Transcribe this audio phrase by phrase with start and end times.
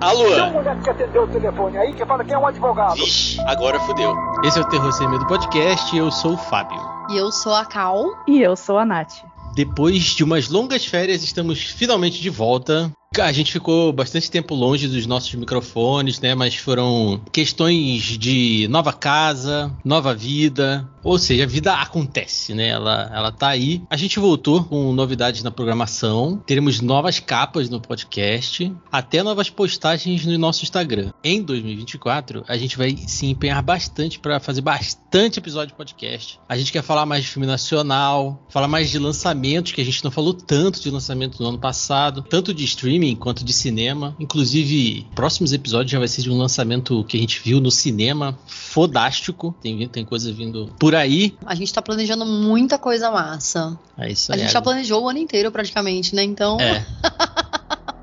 [0.00, 0.26] Alô?
[0.26, 2.96] Tem uma mulher que atendeu o telefone aí que fala que é um advogado.
[2.96, 4.14] Vixe, agora fudeu.
[4.44, 6.78] Esse é o Terror Sem Medo Podcast e eu sou o Fábio.
[7.10, 8.04] E eu sou a Cal.
[8.28, 9.14] E eu sou a Nath.
[9.54, 12.92] Depois de umas longas férias, estamos finalmente de volta.
[13.18, 16.34] A gente ficou bastante tempo longe dos nossos microfones, né?
[16.34, 20.88] Mas foram questões de nova casa, nova vida.
[21.02, 22.68] Ou seja, a vida acontece, né?
[22.68, 23.82] Ela, ela tá aí.
[23.90, 26.42] A gente voltou com novidades na programação.
[26.46, 28.72] Teremos novas capas no podcast.
[28.90, 31.12] Até novas postagens no nosso Instagram.
[31.22, 36.40] Em 2024, a gente vai se empenhar bastante para fazer bastante episódio de podcast.
[36.48, 40.02] A gente quer falar mais de filme nacional, falar mais de lançamentos, que a gente
[40.02, 44.14] não falou tanto de lançamento no ano passado, tanto de streaming quanto de cinema.
[44.20, 48.38] Inclusive, próximos episódios já vai ser de um lançamento que a gente viu no cinema,
[48.46, 49.52] fodástico.
[49.60, 51.34] Tem, tem coisa vindo por aí.
[51.44, 53.76] A gente tá planejando muita coisa massa.
[53.98, 54.42] É isso A aí.
[54.42, 56.22] gente já planejou o ano inteiro praticamente, né?
[56.22, 56.60] Então.
[56.60, 56.86] É.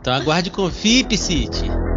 [0.02, 1.91] Então aguarde e confie, Psyche.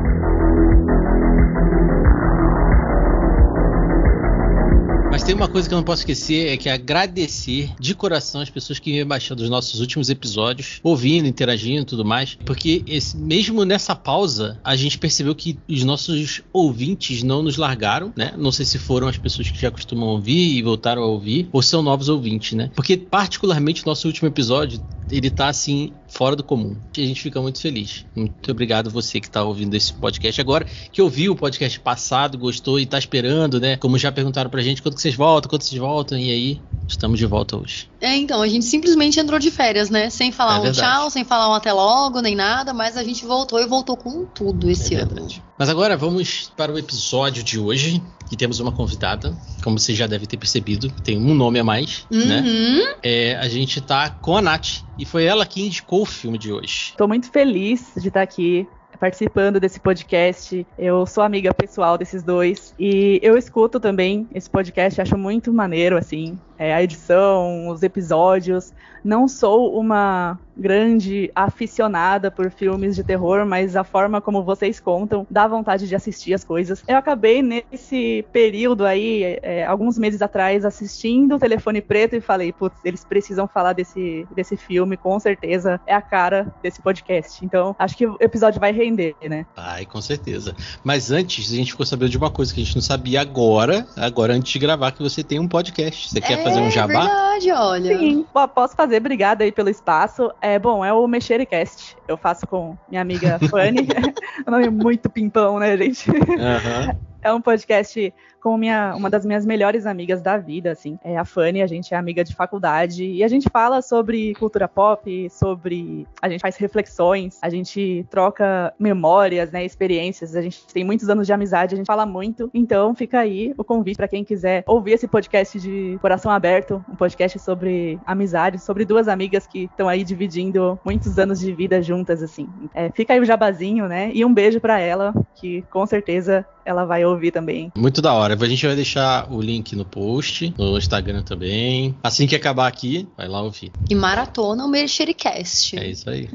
[5.25, 8.79] Tem uma coisa que eu não posso esquecer, é que agradecer de coração as pessoas
[8.79, 13.65] que vêm baixando os nossos últimos episódios, ouvindo, interagindo e tudo mais, porque esse- mesmo
[13.65, 18.35] nessa pausa, a gente percebeu que os nossos ouvintes não nos largaram, né?
[18.37, 21.63] Não sei se foram as pessoas que já costumam ouvir e voltaram a ouvir, ou
[21.63, 22.71] são novos ouvintes, né?
[22.75, 24.79] Porque particularmente nosso último episódio,
[25.11, 26.77] ele tá assim fora do comum.
[26.97, 28.05] E a gente fica muito feliz.
[28.15, 32.79] Muito obrigado você que tá ouvindo esse podcast agora, que ouviu o podcast passado, gostou
[32.79, 33.77] e tá esperando, né?
[33.77, 37.27] Como já perguntaram pra gente, quando vocês voltam, quando vocês voltam, e aí, estamos de
[37.27, 37.89] volta hoje.
[38.01, 40.09] É, então, a gente simplesmente entrou de férias, né?
[40.11, 40.79] Sem falar É um verdade.
[40.87, 44.25] tchau, sem falar um até logo, nem nada, mas a gente voltou e voltou com
[44.27, 45.11] tudo esse É ano.
[45.15, 45.43] verdade.
[45.59, 50.07] Mas agora vamos para o episódio de hoje, que temos uma convidada, como você já
[50.07, 52.41] deve ter percebido, tem um nome a mais, né?
[52.41, 52.95] Uhum.
[53.03, 56.53] É, a gente tá com a Nath, e foi ela que indicou o filme de
[56.53, 56.95] hoje.
[56.97, 58.67] Tô muito feliz de estar aqui
[58.99, 60.67] participando desse podcast.
[60.79, 65.97] Eu sou amiga pessoal desses dois e eu escuto também esse podcast, acho muito maneiro
[65.97, 68.73] assim, é, a edição, os episódios.
[69.05, 75.27] Não sou uma grande aficionada por filmes de terror, mas a forma como vocês contam
[75.31, 76.83] dá vontade de assistir as coisas.
[76.87, 82.53] Eu acabei nesse período aí, é, alguns meses atrás, assistindo o Telefone Preto e falei,
[82.53, 87.45] putz, eles precisam falar desse, desse filme, com certeza é a cara desse podcast.
[87.45, 89.47] Então, acho que o episódio vai render, né?
[89.57, 90.55] Ai, com certeza.
[90.83, 93.87] Mas antes, a gente ficou sabendo de uma coisa que a gente não sabia agora,
[93.97, 96.11] agora antes de gravar, que você tem um podcast.
[96.11, 97.01] Você quer fazer um É jabá?
[97.01, 97.99] verdade, olha.
[97.99, 100.31] Sim, po- posso fazer, obrigada aí pelo espaço.
[100.47, 101.97] É bom, é o Mexericast.
[102.07, 103.89] Eu faço com minha amiga Fanny.
[104.47, 106.05] um nome muito pimpão, né, gente?
[106.39, 106.95] Aham.
[107.25, 108.13] É um podcast
[108.45, 110.99] com minha, uma das minhas melhores amigas da vida, assim.
[111.03, 113.03] É a Fanny, a gente é amiga de faculdade.
[113.03, 116.07] E a gente fala sobre cultura pop, sobre.
[116.21, 119.65] A gente faz reflexões, a gente troca memórias, né?
[119.65, 120.37] Experiências.
[120.37, 122.51] A gente tem muitos anos de amizade, a gente fala muito.
[122.53, 126.97] Então fica aí o convite para quem quiser ouvir esse podcast de coração aberto um
[126.97, 132.23] podcast sobre amizade, sobre duas amigas que estão aí dividindo muitos anos de vida juntas,
[132.23, 132.47] assim.
[132.75, 134.11] É, fica aí o jabazinho, né?
[134.13, 137.73] E um beijo para ela, que com certeza ela vai ouvir também.
[137.77, 138.37] Muito da hora.
[138.39, 141.95] A gente vai deixar o link no post, no Instagram também.
[142.03, 143.73] Assim que acabar aqui, vai lá ouvir.
[143.89, 145.79] E maratona o Merchericast.
[145.79, 146.29] É isso aí.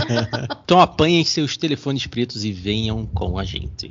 [0.64, 3.90] então apanhem seus telefones pretos e venham com a gente.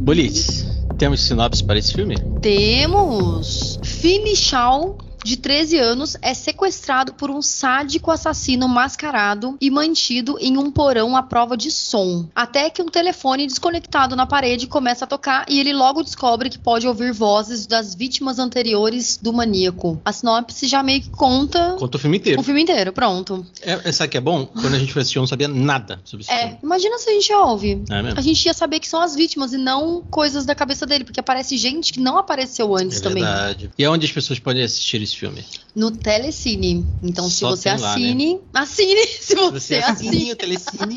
[0.00, 0.66] Bolites,
[0.96, 2.14] temos sinopse para esse filme?
[2.40, 10.36] Temos Fini Shaw, de 13 anos, é sequestrado por um sádico assassino mascarado e mantido
[10.40, 12.28] em um porão à prova de som.
[12.34, 16.58] Até que um telefone desconectado na parede começa a tocar e ele logo descobre que
[16.58, 20.00] pode ouvir vozes das vítimas anteriores do maníaco.
[20.04, 22.40] A sinopse já meio que conta Conta o filme inteiro.
[22.40, 23.44] o filme inteiro, pronto.
[23.62, 24.46] É, é, sabe que é bom?
[24.46, 26.58] Quando a gente foi assistir, eu não sabia nada sobre esse É, filme.
[26.62, 27.82] imagina se a gente ouve.
[27.90, 28.18] É mesmo?
[28.18, 31.20] A gente ia saber que são as vítimas e não coisas da cabeça dele, porque
[31.20, 33.22] aparece gente que não apareceu antes É também.
[33.22, 33.70] verdade.
[33.78, 35.44] E é onde as pessoas podem assistir esse filme?
[35.74, 36.84] No Telecine.
[37.02, 38.04] Então, se Só você tem lá, né?
[38.04, 39.06] assine, assine.
[39.20, 40.96] Se você, assine, o Telecine.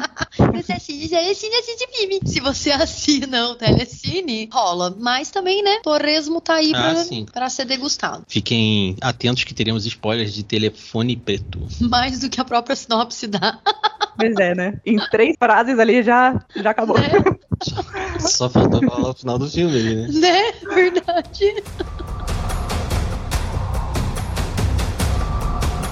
[0.53, 2.19] você assine, você assine, assine filme.
[2.25, 4.95] Se você assina o Telecine, rola.
[4.99, 5.79] Mas também, né?
[5.83, 7.25] Torresmo tá aí Ah, pra, sim.
[7.31, 8.23] pra ser degustado.
[8.27, 11.59] Fiquem atentos que teremos spoilers de telefone preto.
[11.81, 13.59] Mais do que a própria sinopse dá.
[14.17, 14.79] Pois é, né?
[14.85, 16.97] Em três frases ali já, já acabou.
[16.99, 17.09] Né?
[17.61, 20.07] Só, só faltou falar o final do filme ali, né?
[20.19, 20.51] né?
[20.73, 21.63] Verdade.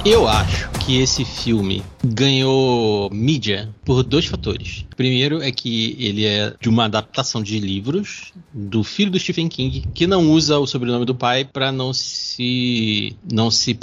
[0.03, 4.83] Eu acho que esse filme ganhou mídia por dois fatores.
[4.97, 9.85] Primeiro é que ele é de uma adaptação de livros do filho do Stephen King,
[9.93, 13.77] que não usa o sobrenome do pai para não se não se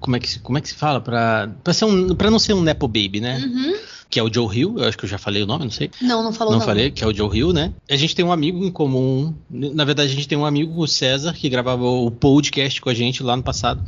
[0.00, 2.54] como é que como é que se fala para para ser um para não ser
[2.54, 3.38] um nepo baby, né?
[3.38, 3.74] Uhum.
[4.08, 5.90] Que é o Joe Hill, eu acho que eu já falei o nome, não sei.
[6.00, 6.66] Não, não falou não, não.
[6.66, 7.74] falei, que é o Joe Hill, né?
[7.90, 9.34] A gente tem um amigo em comum.
[9.50, 12.94] Na verdade, a gente tem um amigo, o César, que gravava o podcast com a
[12.94, 13.84] gente lá no passado.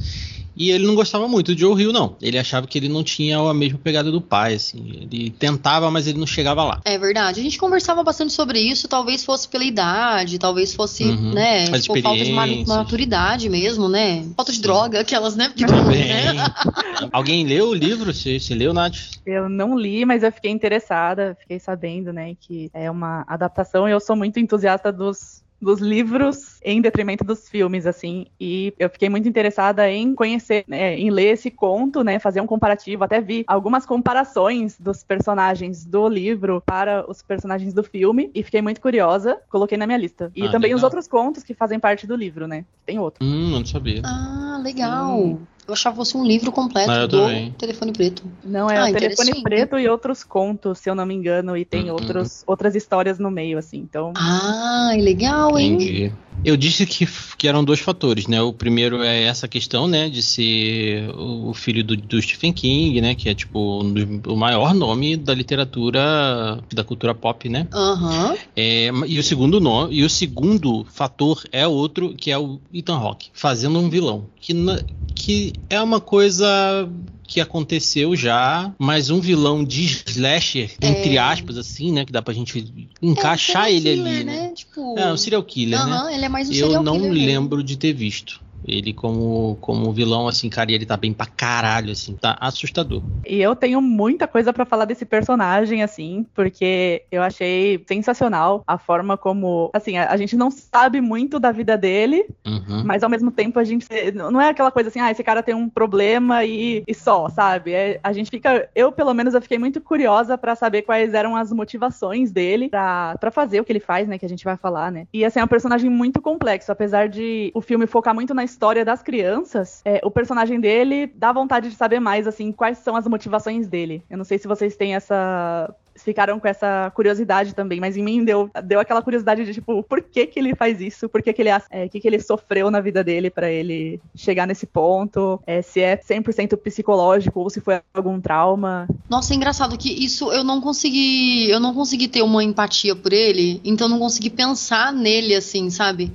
[0.61, 2.17] E ele não gostava muito do Joe Hill, não.
[2.21, 5.09] Ele achava que ele não tinha a mesma pegada do pai, assim.
[5.11, 6.83] Ele tentava, mas ele não chegava lá.
[6.85, 7.41] É verdade.
[7.41, 11.33] A gente conversava bastante sobre isso, talvez fosse pela idade, talvez fosse, Uhum.
[11.33, 12.33] né, As tipo, falta de
[12.67, 14.27] maturidade mesmo, né?
[14.37, 15.49] Falta de droga, aquelas, né?
[15.49, 16.09] Porque, Também.
[16.09, 16.35] né?
[17.11, 18.13] Alguém leu o livro?
[18.13, 18.97] Você, você leu, Nath?
[19.25, 23.93] Eu não li, mas eu fiquei interessada, fiquei sabendo, né, que é uma adaptação e
[23.93, 29.09] eu sou muito entusiasta dos, dos livros em detrimento dos filmes, assim, e eu fiquei
[29.09, 33.45] muito interessada em conhecer, né, em ler esse conto, né, fazer um comparativo, até vi
[33.47, 39.39] algumas comparações dos personagens do livro para os personagens do filme e fiquei muito curiosa,
[39.51, 40.31] coloquei na minha lista.
[40.35, 40.87] E Ah, também os legal.
[40.87, 43.25] outros contos que fazem parte do livro, né, tem outro.
[43.25, 44.01] Hum, não sabia.
[44.05, 45.41] Ah, legal.
[45.67, 47.53] Eu achava que fosse um livro completo Ah, do também.
[47.53, 48.23] telefone preto.
[48.45, 49.43] Não, é Ah, o Telefone.
[49.43, 51.95] Preto e outros contos, se eu não me engano, e tem Uhum.
[51.97, 53.79] outros, outras histórias no meio, assim.
[53.79, 55.75] Então, Ah, legal, hein?
[55.75, 56.13] Entendi.
[56.43, 58.41] Eu disse que, que eram dois fatores, né?
[58.41, 63.15] O primeiro é essa questão, né, de ser o filho do, do Stephen King, né,
[63.15, 67.69] que é tipo um o maior nome da literatura, da cultura pop, né?
[67.75, 68.35] Aham.
[68.57, 72.97] É, e o segundo nome, e o segundo fator é outro, que é o Ethan
[72.97, 74.81] Hawke, fazendo um vilão, que, na-
[75.21, 76.89] que é uma coisa
[77.25, 82.35] que aconteceu já, mas um vilão de slasher, entre aspas, assim, né, que dá pra
[82.35, 84.53] gente encaixar É, ele serial ali, killer, né?
[84.55, 84.99] Tipo...
[84.99, 85.93] É, um serial killer, né?
[85.93, 87.27] Aham, ele é mais um Eu serial não killer mesmo.
[87.27, 88.41] lembro de ter visto.
[88.65, 93.03] Ele como, como vilão, assim, cara, e ele tá bem pra caralho, assim, tá assustador.
[93.27, 98.79] e eu tenho muita coisa pra falar desse personagem, assim, porque eu achei sensacional a
[98.79, 102.85] forma como, assim, a, a gente não sabe muito da vida dele, Uhum.
[102.85, 105.55] mas ao mesmo tempo a gente não é aquela coisa assim, ah, esse cara tem
[105.55, 107.73] um problema e, e só, sabe?
[107.73, 111.37] É, a gente fica, eu pelo menos eu fiquei muito curiosa pra saber quais eram
[111.37, 114.57] as motivações dele pra pra fazer o que ele faz, né, que a gente vai
[114.57, 115.07] falar, né?
[115.13, 118.85] E assim, é um personagem muito complexo, apesar de o filme focar muito na história
[118.85, 123.07] das crianças, é, o personagem dele dá vontade de saber mais, assim, quais são as
[123.07, 124.03] motivações dele.
[124.11, 128.25] Eu não sei se vocês têm essa ficaram com essa curiosidade também, mas em mim
[128.25, 131.09] deu, deu aquela curiosidade de tipo, por que que ele faz isso?
[131.09, 134.47] Por que que ele, é, que que ele sofreu na vida dele pra ele chegar
[134.47, 135.41] nesse ponto?
[135.47, 138.89] É, se é 100% psicológico ou se foi algum trauma?
[139.09, 143.13] Nossa, é engraçado que isso eu não consegui, eu não consegui ter uma empatia por
[143.13, 146.13] ele, então não consegui pensar nele assim, sabe?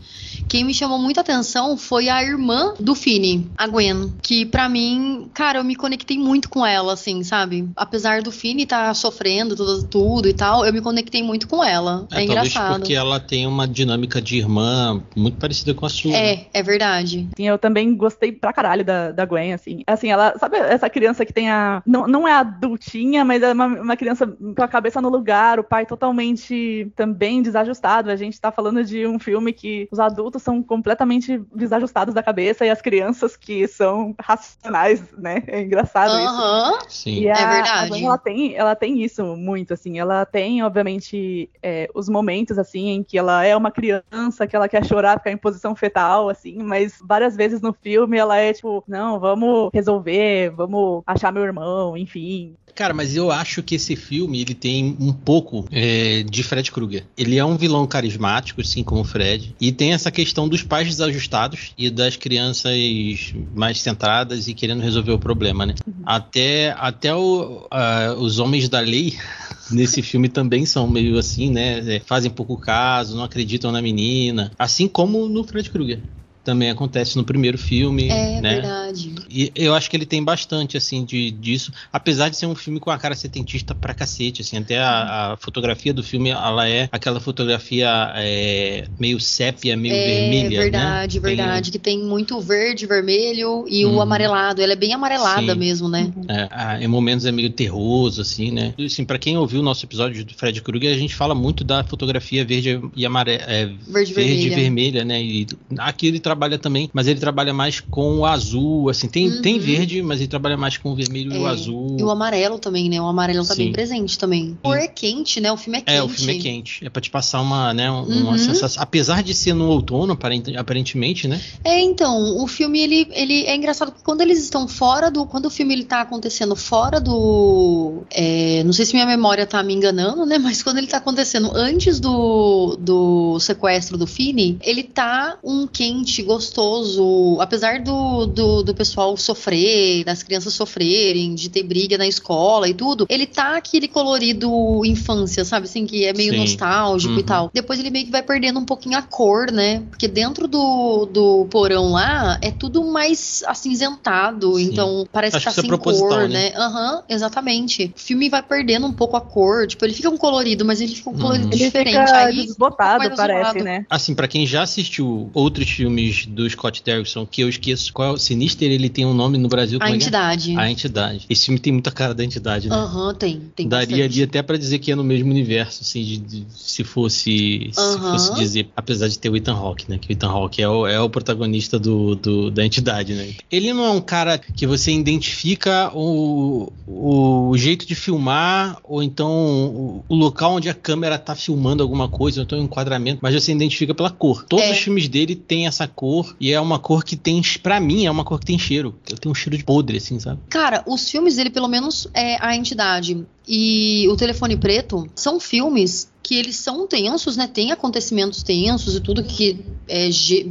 [0.48, 5.30] Quem me chamou muita atenção foi a irmã do Fini, a Gwen, que pra mim,
[5.34, 7.68] cara, eu me conectei muito com ela assim, sabe?
[7.76, 12.08] Apesar do Fini estar sofrendo tudo, tudo e tal, eu me conectei muito com ela.
[12.12, 12.80] É, talvez engraçado.
[12.80, 16.14] porque ela tem uma dinâmica de irmã muito parecida com a sua.
[16.16, 17.30] É, é verdade.
[17.34, 19.84] Assim, eu também gostei pra caralho da, da Gwen, assim.
[19.88, 21.82] Assim, ela, sabe essa criança que tem a.
[21.86, 25.64] Não, não é adultinha, mas é uma, uma criança com a cabeça no lugar, o
[25.64, 28.10] pai totalmente também desajustado.
[28.10, 32.66] A gente tá falando de um filme que os adultos são completamente desajustados da cabeça
[32.66, 35.44] e as crianças que são racionais, né?
[35.48, 36.42] É engraçado isso.
[36.42, 36.80] Aham.
[36.88, 37.22] Sim.
[37.22, 37.86] E a, É verdade.
[37.86, 40.00] a Gwen, ela tem, ela tem isso muito, assim.
[40.00, 44.70] Ela tem, obviamente, é, os momentos, assim, em que ela é uma criança, que ela
[44.70, 48.84] quer chorar, ficar em posição fetal, assim, mas várias vezes no filme ela é tipo,
[48.88, 52.56] não, vamos resolver, vamos achar meu irmão, enfim.
[52.76, 57.06] Cara, mas eu acho que esse filme ele tem um pouco é, de Fred Krueger.
[57.18, 60.88] Ele é um vilão carismático, assim como o Fred, e tem essa questão dos pais
[60.90, 65.74] desajustados e das crianças mais centradas e querendo resolver o problema, né?
[66.06, 69.18] Até, até o- a- os homens da lei
[69.72, 71.96] nesse filme também são meio assim, né?
[71.96, 76.02] É, fazem pouco caso, não acreditam na menina, assim como no Fred Krueger.
[76.46, 78.54] Também acontece no primeiro filme, É né?
[78.54, 79.16] verdade.
[79.28, 81.72] E eu acho que ele tem bastante, assim, de, disso.
[81.92, 84.56] Apesar de ser um filme com a cara setentista pra cacete, assim.
[84.58, 90.04] Até a, a fotografia do filme, ela é aquela fotografia é, meio sépia, meio é
[90.04, 91.26] vermelha, verdade, né?
[91.28, 91.72] Tem- verdade.
[91.72, 94.02] Que tem muito verde, vermelho e o Uhum.
[94.02, 94.62] amarelado.
[94.62, 95.58] Ela é bem amarelada Sim.
[95.60, 96.14] mesmo, né?
[96.28, 98.72] É, a- em momentos é meio terroso, assim, né?
[98.80, 101.84] Assim, pra quem ouviu o nosso episódio do Fred Krueger, a gente fala muito da
[101.84, 103.44] fotografia verde e amarela.
[103.88, 104.56] Verde, verde e vermelha.
[104.56, 105.24] vermelha, né?
[105.24, 105.48] E
[105.80, 109.42] aqui ele trabalha trabalha também, mas ele trabalha mais com o azul, assim, tem, Uhum.
[109.42, 111.96] tem verde, mas ele trabalha mais com o vermelho e o É, azul.
[112.00, 113.02] E o amarelo também, né?
[113.02, 113.64] O amarelo tá Sim.
[113.64, 114.52] bem presente também.
[114.62, 115.52] O cor é quente, né?
[115.52, 115.96] O filme é quente.
[115.98, 116.86] É, o filme é quente.
[116.86, 118.38] É pra te passar uma, né, uma Uhum.
[118.38, 118.84] sensação.
[118.84, 121.40] Apesar de ser no outono, aparent- aparentemente, né?
[121.64, 125.26] É, então, o filme ele, ele é engraçado porque quando eles estão fora do.
[125.26, 128.04] Quando o filme ele tá acontecendo fora do.
[128.12, 130.38] é, não sei se minha memória tá me enganando, né?
[130.38, 136.22] Mas quando ele tá acontecendo antes do, do sequestro do Fini, ele tá um quente
[136.26, 137.38] gostoso.
[137.40, 142.74] Apesar do, do, do pessoal sofrer, das crianças sofrerem, de ter briga na escola e
[142.74, 144.50] tudo, ele tá aquele colorido
[144.86, 145.66] infância, sabe?
[145.66, 146.40] Assim, que é meio Sim.
[146.40, 147.24] nostálgico e Uhum.
[147.24, 147.52] tal.
[147.54, 149.82] Depois ele meio que vai perdendo um pouquinho a cor, né?
[149.90, 154.64] Porque dentro do, do porão lá é tudo mais acinzentado, Sim.
[154.72, 156.50] então parece Acho que que tá isso é sem cor, né?
[156.50, 156.54] né?
[156.56, 157.94] Aham, exatamente.
[157.96, 160.96] O filme vai perdendo um pouco a cor, tipo, ele fica um colorido, mas ele
[160.96, 161.52] fica um colorido Uhum.
[161.54, 162.06] Ele diferente.
[162.08, 163.64] fica Aí desbotado, parece, azulado.
[163.64, 163.86] né?
[163.90, 168.12] Assim, pra quem já assistiu outros filmes do Scott Derrickson, que eu esqueço qual é
[168.12, 169.80] o Sinister, ele tem um nome no Brasil.
[169.82, 170.56] a é entidade.
[170.58, 171.26] A entidade.
[171.30, 172.76] Esse filme tem muita cara da entidade, né?
[172.76, 174.14] Aham, tem, tem Daria bastante.
[174.14, 177.80] ali até pra dizer que é no mesmo universo, assim, de, de- se fosse se
[177.80, 178.12] Aham.
[178.14, 179.98] fosse dizer, apesar de ter o Ethan Hawke, né?
[179.98, 183.34] Que o Ethan Hawke é o, é o protagonista do, do- da entidade, né?
[183.52, 189.32] Ele não é um cara que você identifica o, o jeito de filmar, ou então
[189.32, 193.34] o, o local onde a câmera tá filmando alguma coisa, ou então o enquadramento, mas
[193.34, 194.44] você identifica pela cor.
[194.46, 194.72] Todos É.
[194.72, 196.05] os filmes dele têm essa cor,
[196.40, 198.96] e é uma cor que tem, pra mim, é uma cor que tem cheiro.
[199.10, 200.40] Eu tenho um cheiro de podre, assim, sabe?
[200.50, 206.10] Cara, os filmes dele, pelo menos é a entidade e o Telefone Preto, são filmes
[206.28, 207.46] que eles são tensos, né?
[207.48, 210.48] Tem acontecimentos tensos e tudo que é ge-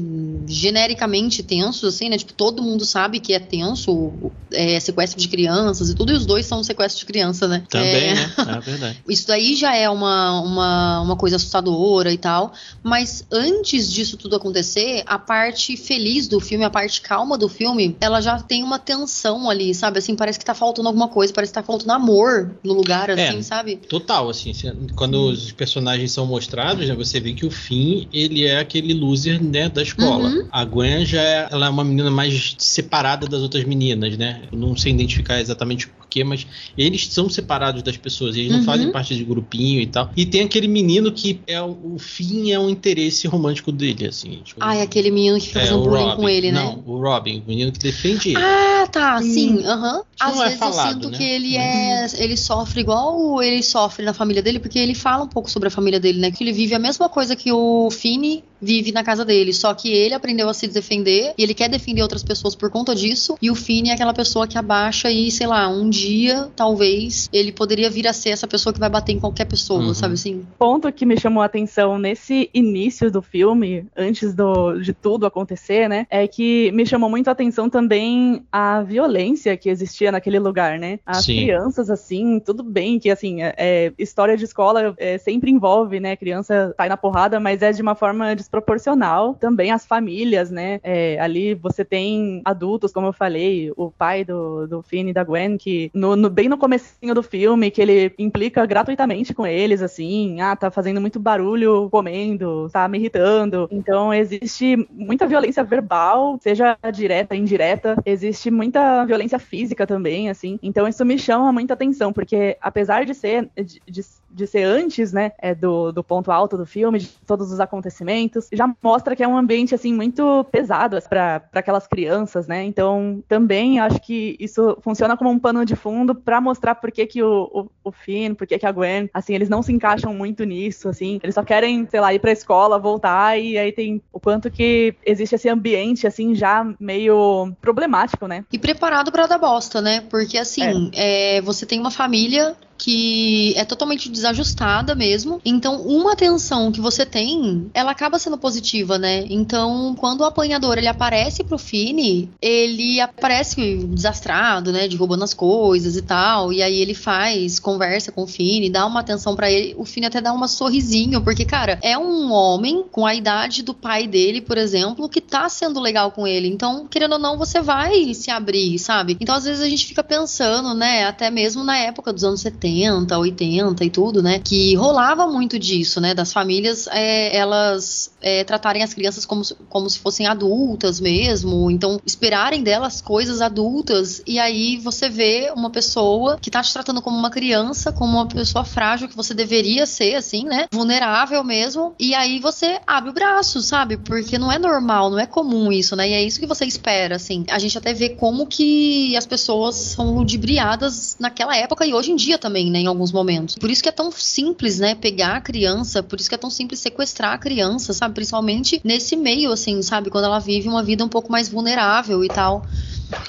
[0.47, 2.17] genericamente tensos, assim, né?
[2.17, 6.25] Tipo, todo mundo sabe que é tenso, é sequestro de crianças e tudo, e os
[6.25, 7.65] dois são sequestro de criança, né?
[7.69, 8.33] Também, É, né?
[8.57, 9.03] É verdade.
[9.09, 12.53] Isso daí já é uma, uma, uma coisa assustadora e tal.
[12.83, 17.97] Mas antes disso tudo acontecer, a parte feliz do filme, a parte calma do filme,
[18.01, 19.99] ela já tem uma tensão ali, sabe?
[19.99, 23.39] Assim, parece que tá faltando alguma coisa, parece que tá faltando amor no lugar, assim,
[23.39, 23.43] É.
[23.43, 23.77] sabe?
[23.77, 24.53] Total, assim,
[24.95, 29.43] quando os personagens são mostrados, né, você vê que o Finn, ele é aquele loser,
[29.43, 30.29] né, da escola.
[30.29, 30.47] Uhum.
[30.51, 34.43] A Gwen já é, ela é uma menina mais separada das outras meninas, né?
[34.53, 38.59] Eu não sei identificar exatamente o porquê, mas eles são separados das pessoas, eles não
[38.59, 38.65] Uhum.
[38.65, 40.11] fazem parte de grupinho e tal.
[40.17, 44.41] E tem aquele menino que é o, Finn é um interesse romântico dele, assim.
[44.45, 46.17] tipo, Ai, aquele menino que fica é, fazendo o bullying Robin.
[46.17, 46.63] com ele, né?
[46.63, 48.39] Não, o Robin, o menino que defende ele.
[48.39, 49.33] Ah, tá, Sim.
[49.33, 50.03] sim, aham.
[50.21, 51.19] Às não é vezes falado, eu sinto né?
[51.19, 52.07] que ele é.
[52.19, 55.71] Ele sofre igual ele sofre na família dele, porque ele fala um pouco sobre a
[55.71, 56.31] família dele, né?
[56.31, 59.53] Que ele vive a mesma coisa que o Fini vive na casa dele.
[59.53, 62.95] Só que ele aprendeu a se defender e ele quer defender outras pessoas por conta
[62.95, 63.37] disso.
[63.41, 67.53] E o Fini é aquela pessoa que abaixa e, sei lá, um dia, talvez, ele
[67.53, 69.95] poderia vir a ser essa pessoa que vai bater em qualquer pessoa, Uhum.
[69.95, 70.45] sabe assim?
[70.59, 75.89] ponto que me chamou a atenção nesse início do filme, antes do- de tudo acontecer,
[75.89, 80.79] né, é que me chamou muito a atenção também a violência que existia naquele lugar,
[80.79, 80.99] né?
[81.07, 81.37] As Sim.
[81.37, 86.17] crianças, assim, tudo bem que, assim, é, é, história de escola é, sempre envolve, né,
[86.17, 89.35] criança sai na porrada, mas é de uma forma desproporcional.
[89.35, 94.67] Também as famílias, né, é, ali você tem adultos, como eu falei, o pai do,
[94.67, 98.15] do Finn e da Gwen, que no, no- bem no comecinho do filme, que ele
[98.19, 103.69] implica gratuitamente com eles, assim, ah, tá fazendo muito barulho comendo, tá me irritando.
[103.71, 110.59] Então existe muita violência verbal, seja direta, indireta, existe muita violência física também, assim.
[110.63, 114.03] Então isso me chama muita atenção, porque apesar de ser de, de-
[114.35, 118.49] de ser antes, né, é, do, do ponto alto do filme, de todos os acontecimentos,
[118.53, 122.65] já mostra que é um ambiente assim muito pesado para aquelas crianças, né?
[122.65, 127.07] Então também acho que isso funciona como um pano de fundo para mostrar por que,
[127.07, 130.13] que o, o, o Finn, por que, que a Gwen, assim, eles não se encaixam
[130.13, 134.03] muito nisso, assim, eles só querem, sei lá, ir pra escola, voltar, e aí tem
[134.13, 138.45] o quanto que existe esse ambiente, assim, já meio problemático, né?
[138.53, 140.03] E preparado pra dar bosta, né?
[140.11, 145.41] Porque assim, é, você tem uma família que é totalmente desajustada mesmo.
[145.45, 149.25] Então, uma atenção que você tem, ela acaba sendo positiva, né?
[149.31, 154.89] Então, quando o apanhador ele aparece pro Fini, ele aparece desastrado, né?
[154.89, 156.53] Derrubando as coisas e tal.
[156.53, 159.75] E aí ele faz, conversa com o Fini, dá uma atenção pra ele.
[159.79, 163.73] O Fini até dá um sorrisinho, porque, cara, é um homem com a idade do
[163.73, 166.49] pai dele, por exemplo, que tá sendo legal com ele.
[166.49, 169.17] Então, querendo ou não, você vai se abrir, sabe?
[169.21, 171.05] Então, às vezes a gente fica pensando, né?
[171.07, 174.39] Até mesmo na época dos anos 70, 70, 80 e tudo, né?
[174.39, 176.15] Que rolava muito disso, né?
[176.15, 182.01] Das famílias, é, elas é, tratarem as crianças como, como se fossem adultas mesmo, então
[182.07, 187.19] esperarem delas coisas adultas, e aí você vê uma pessoa que tá te tratando como
[187.19, 190.67] uma criança, como uma pessoa frágil que você deveria ser, assim, né?
[190.73, 193.99] Vulnerável mesmo, e aí você abre o braço, sabe?
[193.99, 196.09] Porque não é normal, não é comum isso, né?
[196.09, 197.45] E é isso que você espera, assim.
[197.51, 202.17] A gente até vê como que as pessoas são ludibriadas naquela época e hoje em
[202.17, 202.81] dia também, né?
[202.81, 203.57] Em alguns momentos.
[203.57, 204.95] Por isso que é tão simples, né?
[204.95, 208.15] Pegar a criança, por isso que é tão simples sequestrar a criança, sabe?
[208.15, 210.11] Principalmente nesse meio, assim, sabe?
[210.11, 212.63] Quando ela vive uma vida um pouco mais vulnerável e tal.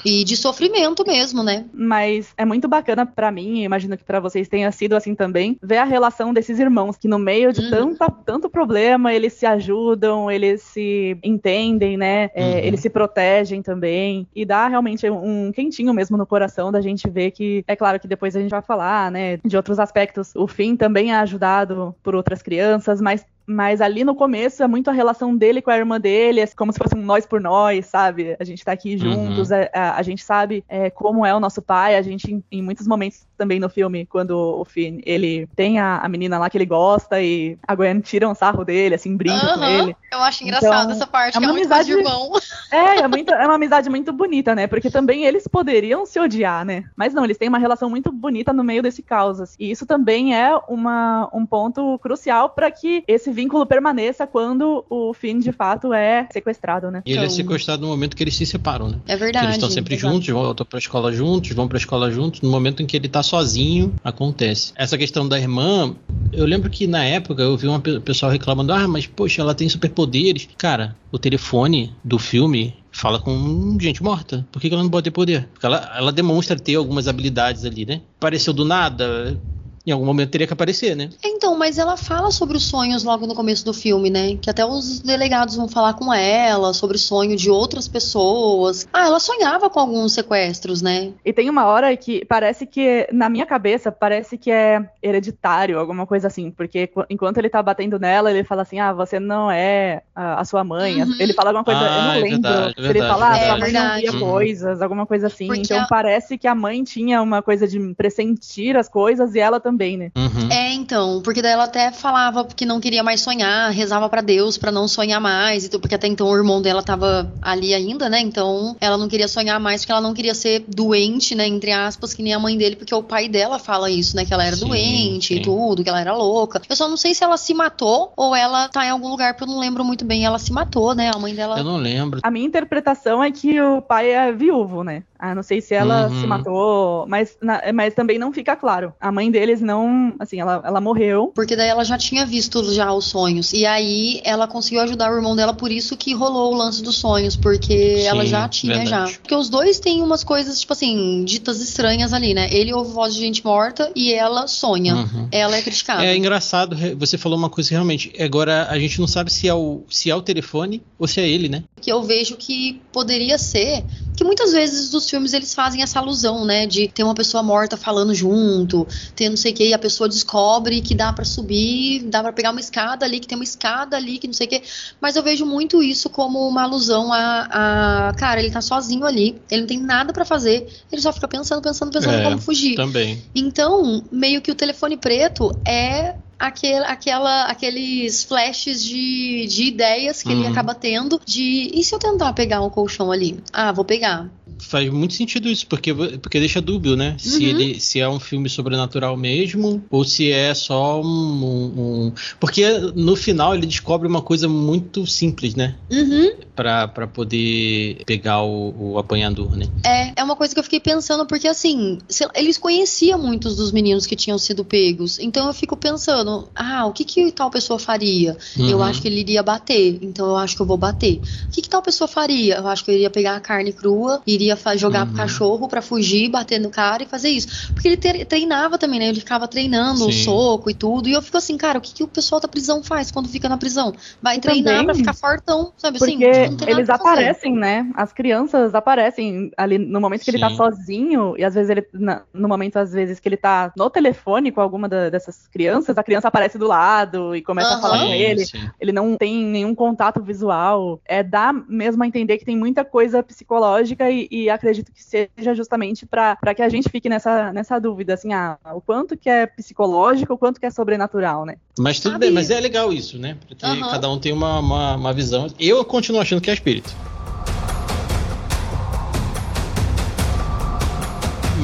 [0.04, 1.64] E de sofrimento mesmo, né?
[1.72, 5.78] Mas é muito bacana para mim, imagino que para vocês tenha sido assim também, ver
[5.78, 7.70] a relação desses irmãos que no meio de uhum.
[7.70, 12.30] tanta, tanto problema, eles se ajudam, eles se entendem, né?
[12.34, 12.58] É, uhum.
[12.58, 14.26] Eles se protegem também.
[14.34, 18.08] E dá realmente um quentinho mesmo no coração da gente ver que, é claro que
[18.08, 20.34] depois a gente vai falar, né, de outros aspectos.
[20.34, 24.90] O Finn também é ajudado por outras crianças, mas mas ali no começo é muito
[24.90, 27.86] a relação dele com a irmã dele, é como se fosse um nós por nós,
[27.86, 28.36] sabe?
[28.40, 29.56] A gente tá aqui juntos, uhum.
[29.56, 32.44] a, é, a, a, gente sabe é, como é o nosso pai, a gente, em,
[32.50, 36.50] em, muitos momentos também no filme, quando o Finn, ele tem a, a, menina lá
[36.50, 39.58] que ele gosta e a Gwen tira um sarro dele, assim, brinca uhum.
[39.58, 39.96] com ele.
[40.12, 42.32] Eu acho engraçado então, essa parte, é uma é amizade, irmão.
[42.72, 44.66] É, é, muito, é uma amizade muito bonita, né?
[44.66, 46.84] Porque também eles poderiam se odiar, né?
[46.96, 49.40] Mas não, eles têm uma relação muito bonita no meio desse caos.
[49.40, 49.56] Assim.
[49.60, 55.12] E isso também é uma, um ponto crucial para que esse vínculo permaneça quando o
[55.12, 57.02] Finn de fato é sequestrado, né?
[57.04, 57.32] E ele é então...
[57.32, 58.98] é sequestrado no momento que eles se separam, né?
[59.06, 59.32] É verdade.
[59.32, 60.14] Porque eles estão sempre exato.
[60.14, 62.40] juntos, voltam pra escola juntos, vão pra escola juntos.
[62.40, 64.72] No momento em que ele tá sozinho, acontece.
[64.74, 65.94] Essa questão da irmã,
[66.32, 69.68] eu lembro que na época eu vi um pessoal reclamando: ah, mas poxa, ela tem
[69.68, 70.48] superpoderes.
[70.56, 74.46] Cara, o telefone do filme fala com gente morta.
[74.50, 75.48] Por que, ela não pode ter poder?
[75.52, 78.00] Porque ela, ela demonstra ter algumas habilidades ali, né?
[78.16, 79.38] Apareceu do nada,
[79.86, 81.10] em algum momento teria que aparecer, né?
[81.24, 84.36] Então, mas ela fala sobre os sonhos logo no começo do filme, né?
[84.36, 88.88] Que até os delegados vão falar com ela sobre o sonho de outras pessoas.
[88.92, 91.12] Ah, ela sonhava com alguns sequestros, né?
[91.24, 96.04] E tem uma hora que parece que, na minha cabeça, parece que é hereditário, alguma
[96.04, 96.50] coisa assim.
[96.50, 100.64] Porque enquanto ele tá batendo nela, ele fala assim: ah, você não é a, sua
[100.64, 101.00] mãe.
[101.00, 101.14] Uhum.
[101.20, 102.50] Ele fala alguma coisa, ah, eu não é lembro.
[102.50, 104.20] Verdade, se ele fala, ah, sua mãe não via uhum.
[104.20, 105.46] coisas, alguma coisa assim.
[105.46, 105.86] Porque então a...
[105.86, 109.96] parece que a mãe tinha uma coisa de pressentir as coisas e ela também também,
[109.98, 110.10] né?
[110.16, 110.48] Uhum.
[110.50, 114.56] É, então, porque daí ela até falava que não queria mais sonhar, rezava para Deus
[114.56, 118.20] para não sonhar mais, porque até então o irmão dela tava ali ainda, né?
[118.20, 121.46] Então ela não queria sonhar mais porque ela não queria ser doente, né?
[121.46, 124.24] Entre aspas, que nem a mãe dele, porque o pai dela fala isso, né?
[124.24, 125.40] Que ela era sim, doente sim.
[125.40, 126.62] e tudo, que ela era louca.
[126.68, 129.44] Eu só não sei se ela se matou ou ela tá em algum lugar, porque
[129.44, 130.24] eu não lembro muito bem.
[130.24, 131.10] Ela se matou, né?
[131.14, 131.58] A mãe dela.
[131.58, 132.20] Eu não lembro.
[132.22, 135.02] A minha interpretação é que o pai é viúvo, né?
[135.18, 136.20] Ah, não sei se ela uhum.
[136.20, 138.92] se matou, mas, na, mas também não fica claro.
[139.00, 141.32] A mãe deles não, assim, ela, ela morreu.
[141.34, 143.52] Porque daí ela já tinha visto já os sonhos.
[143.52, 146.96] E aí ela conseguiu ajudar o irmão dela, por isso que rolou o lance dos
[146.96, 149.12] sonhos, porque Sim, ela já tinha verdade.
[149.12, 149.18] já.
[149.18, 152.48] Porque os dois têm umas coisas, tipo assim, ditas estranhas ali, né?
[152.52, 154.96] Ele ouve voz de gente morta e ela sonha.
[154.96, 155.28] Uhum.
[155.30, 156.04] Ela é criticada.
[156.04, 158.12] É engraçado, você falou uma coisa realmente.
[158.20, 161.28] Agora a gente não sabe se é o, se é o telefone ou se é
[161.28, 161.64] ele, né?
[161.80, 163.84] Que eu vejo que poderia ser
[164.16, 167.76] que muitas vezes os filmes eles fazem essa alusão, né, de ter uma pessoa morta
[167.76, 172.02] falando junto, ter não sei o que, e a pessoa descobre que dá para subir,
[172.04, 174.50] dá para pegar uma escada ali, que tem uma escada ali, que não sei o
[174.50, 174.62] que,
[175.00, 179.40] mas eu vejo muito isso como uma alusão a, a cara, ele tá sozinho ali,
[179.50, 182.76] ele não tem nada para fazer, ele só fica pensando, pensando, pensando é, como fugir.
[182.76, 183.22] Também.
[183.34, 190.28] Então, meio que o telefone preto é aquele, aquela, aqueles flashes de, de ideias que
[190.28, 190.40] uhum.
[190.40, 193.38] ele acaba tendo de e se eu tentar pegar um colchão ali?
[193.52, 197.12] Ah, vou pegar faz muito sentido isso, porque, porque deixa dúbio, né?
[197.12, 197.18] Uhum.
[197.18, 202.66] Se ele se é um filme sobrenatural mesmo, ou se é só um, um, Porque
[202.94, 205.76] no final ele descobre uma coisa muito simples, né?
[205.90, 206.32] Uhum.
[206.54, 209.66] Pra, pra poder pegar o, o apanhador, né?
[209.84, 211.98] É, é uma coisa que eu fiquei pensando, porque assim,
[212.34, 215.18] eles conheciam muitos dos meninos que tinham sido pegos.
[215.18, 218.36] Então eu fico pensando, ah, o que que tal pessoa faria?
[218.56, 218.68] Uhum.
[218.68, 221.20] Eu acho que ele iria bater, então eu acho que eu vou bater.
[221.48, 222.56] O que que tal pessoa faria?
[222.56, 225.08] Eu acho que eu iria pegar a carne crua, iria jogar uhum.
[225.08, 227.72] pro cachorro para fugir, bater no cara e fazer isso.
[227.72, 229.08] Porque ele treinava também, né?
[229.08, 230.08] Ele ficava treinando Sim.
[230.08, 231.08] o soco e tudo.
[231.08, 233.48] E eu fico assim, cara, o que, que o pessoal da prisão faz quando fica
[233.48, 233.94] na prisão?
[234.22, 236.18] Vai treinar também, pra ficar fortão, sabe assim?
[236.18, 237.90] Porque eles aparecem, né?
[237.94, 240.36] As crianças aparecem ali no momento que sim.
[240.36, 241.86] ele tá sozinho, e às vezes ele,
[242.32, 246.02] no momento, às vezes, que ele tá no telefone com alguma da, dessas crianças, a
[246.02, 247.78] criança aparece do lado e começa uhum.
[247.78, 248.44] a falar com ele.
[248.44, 248.70] Sim.
[248.80, 251.00] Ele não tem nenhum contato visual.
[251.04, 255.54] É dá mesmo a entender que tem muita coisa psicológica e, e acredito que seja
[255.54, 259.46] justamente para que a gente fique nessa, nessa dúvida, assim, ah, o quanto que é
[259.46, 261.56] psicológico, o quanto que é sobrenatural, né?
[261.78, 262.26] Mas tudo Sabe?
[262.26, 263.36] bem, mas é legal isso, né?
[263.46, 263.80] Porque uhum.
[263.80, 265.46] cada um tem uma, uma, uma visão.
[265.58, 266.94] Eu continuo achando que é espírito.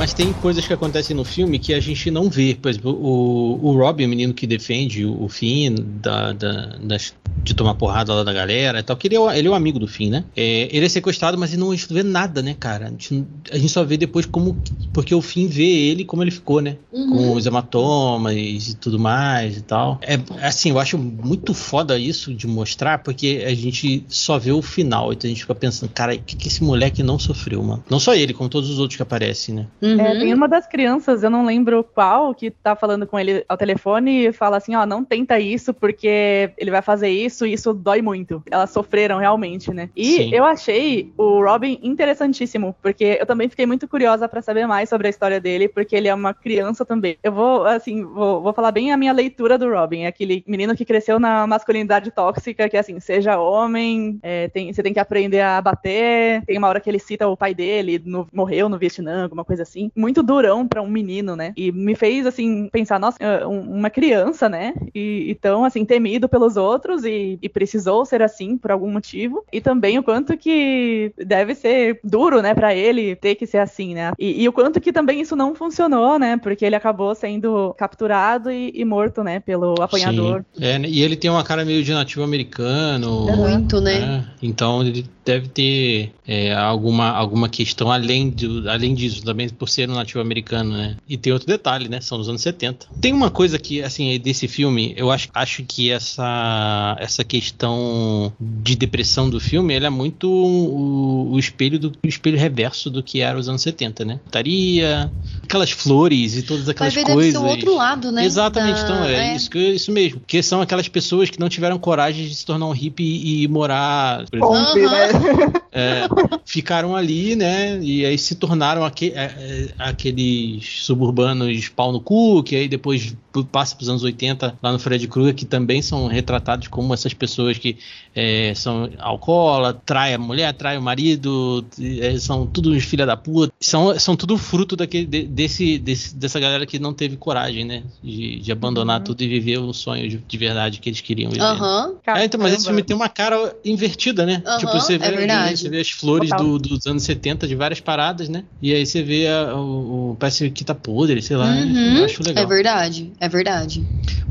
[0.03, 2.59] Mas tem coisas que acontecem no filme que a gente não vê.
[2.61, 7.15] Por exemplo, o, o Rob, o menino que defende o, o Finn da, da, das
[7.43, 9.79] de tomar porrada lá da galera e tal, que ele é, ele é um amigo
[9.79, 10.25] do fim, né?
[10.37, 12.87] É, ele é sequestrado, mas não, a gente não vê nada, né, cara?
[12.87, 14.57] A gente, a gente, só vê depois como.
[14.93, 16.77] Porque o fim vê ele como ele ficou, né?
[16.93, 17.11] Uhum.
[17.11, 19.99] Com os hematomas e tudo mais e tal.
[20.03, 24.63] É assim, eu acho muito foda isso de mostrar, porque a gente só vê o
[24.63, 25.13] final.
[25.13, 27.83] Então a gente fica pensando, cara, o que, que esse moleque não sofreu, mano?
[27.91, 29.67] Não só ele, como todos os outros que aparecem, né?
[29.81, 29.92] Uhum.
[30.01, 33.57] É, tem uma das crianças, eu não lembro qual, que tá falando com ele ao
[33.57, 37.73] telefone e fala assim: ó, não tenta isso porque ele vai fazer isso isso, isso
[37.73, 38.43] dói muito.
[38.51, 39.91] Elas sofreram realmente, né?
[39.97, 40.35] E Sim.
[40.35, 45.07] eu achei o Robin interessantíssimo, porque eu também fiquei muito curiosa para saber mais sobre
[45.07, 47.17] a história dele, porque ele é uma criança também.
[47.23, 50.03] Eu vou, assim, vou, vou falar bem a minha leitura do Robin.
[50.03, 54.83] É aquele menino que cresceu na masculinidade tóxica, que assim, seja homem, é, tem, você
[54.83, 56.45] tem que aprender a bater.
[56.45, 59.63] Tem uma hora que ele cita o pai dele, no, morreu no Vietnã, alguma coisa
[59.63, 59.82] assim.
[59.97, 61.53] Muito durão para um menino, né?
[61.57, 64.75] E me fez, assim, pensar, nossa, uma criança, né?
[64.95, 69.45] E, e tão, assim, temido pelos outros e e, precisou ser assim por algum motivo.
[69.53, 73.95] E também o quanto que deve ser duro, né, para ele ter que ser assim,
[73.95, 74.13] né?
[74.19, 76.37] E, e, o quanto que também isso não funcionou, né?
[76.37, 80.45] Porque ele acabou sendo capturado e, e morto, né, pelo apanhador.
[80.61, 83.27] É, né, e ele tem uma cara meio de nativo americano.
[83.37, 84.01] Muito, né?
[84.01, 84.27] né?
[84.43, 89.89] Então ele deve ter é, alguma, alguma questão além, de, além disso, também por ser
[89.89, 90.97] um nativo americano, né?
[91.09, 92.01] E tem outro detalhe, né?
[92.01, 92.87] São dos anos 70.
[93.01, 98.77] Tem uma coisa que, assim, desse filme, eu acho, acho que essa, essa questão de
[98.77, 103.21] depressão do filme, ele é muito o, o espelho do o espelho reverso do que
[103.21, 104.21] era os anos 70, né?
[104.31, 105.11] Taria,
[105.43, 107.33] aquelas flores e todas aquelas Vai ver, coisas.
[107.33, 108.25] Deve ser o outro lado, né?
[108.25, 108.85] Exatamente, da...
[108.85, 109.37] então é, é.
[109.37, 110.21] Isso, isso mesmo.
[110.27, 113.49] Que são aquelas pessoas que não tiveram coragem de se tornar um hippie e, e
[113.49, 114.25] morar.
[114.31, 114.91] Por exemplo, uhum.
[114.91, 115.53] né?
[115.75, 116.07] É,
[116.45, 117.79] ficaram ali, né?
[117.81, 123.15] E aí se tornaram aqu é, é, aqueles suburbanos pau no cu, que aí depois
[123.51, 127.15] passa para os anos 80 lá no Fred Krueger, que também são retratados como essas
[127.15, 127.79] pessoas que
[128.15, 131.65] é, são alcoólatras, trai a mulher, trai o marido,
[132.01, 133.53] é, são tudo uns filha da puta.
[133.61, 137.83] São, são tudo fruto daquele, desse, desse, dessa galera que não teve coragem, né?
[138.03, 139.05] De, de abandonar uhum.
[139.05, 141.45] tudo e viver o sonho de, de, verdade que eles queriam viver.
[141.45, 141.97] Uhum.
[142.07, 144.43] É, então, mas esse filme tem uma cara invertida, né?
[144.47, 147.81] Uhum, tipo, você vê, é você vê as flores do, dos anos 70 de várias
[147.81, 148.45] paradas, né?
[148.61, 151.47] E aí você vê a, o, o, parece que tá podre, sei lá.
[151.47, 151.99] Uhum.
[151.99, 152.45] Eu acho legal.
[152.45, 153.85] É verdade, é verdade.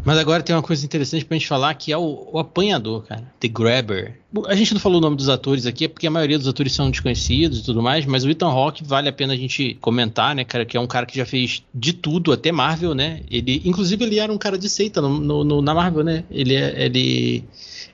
[0.04, 3.24] Mas agora tem uma coisa interessante pra gente falar que é o, o apanhador, cara.
[3.40, 4.21] The Grabber.
[4.48, 6.74] A gente não falou o nome dos atores aqui, é porque a maioria dos atores
[6.74, 10.34] são desconhecidos e tudo mais, mas o Ethan Hawke vale a pena a gente comentar,
[10.34, 13.22] né, cara, que é um cara que já fez de tudo, até Marvel, né?
[13.30, 16.24] Ele, inclusive, ele era um cara de seita no, no, no na Marvel, né?
[16.32, 17.44] Ele, é, ele,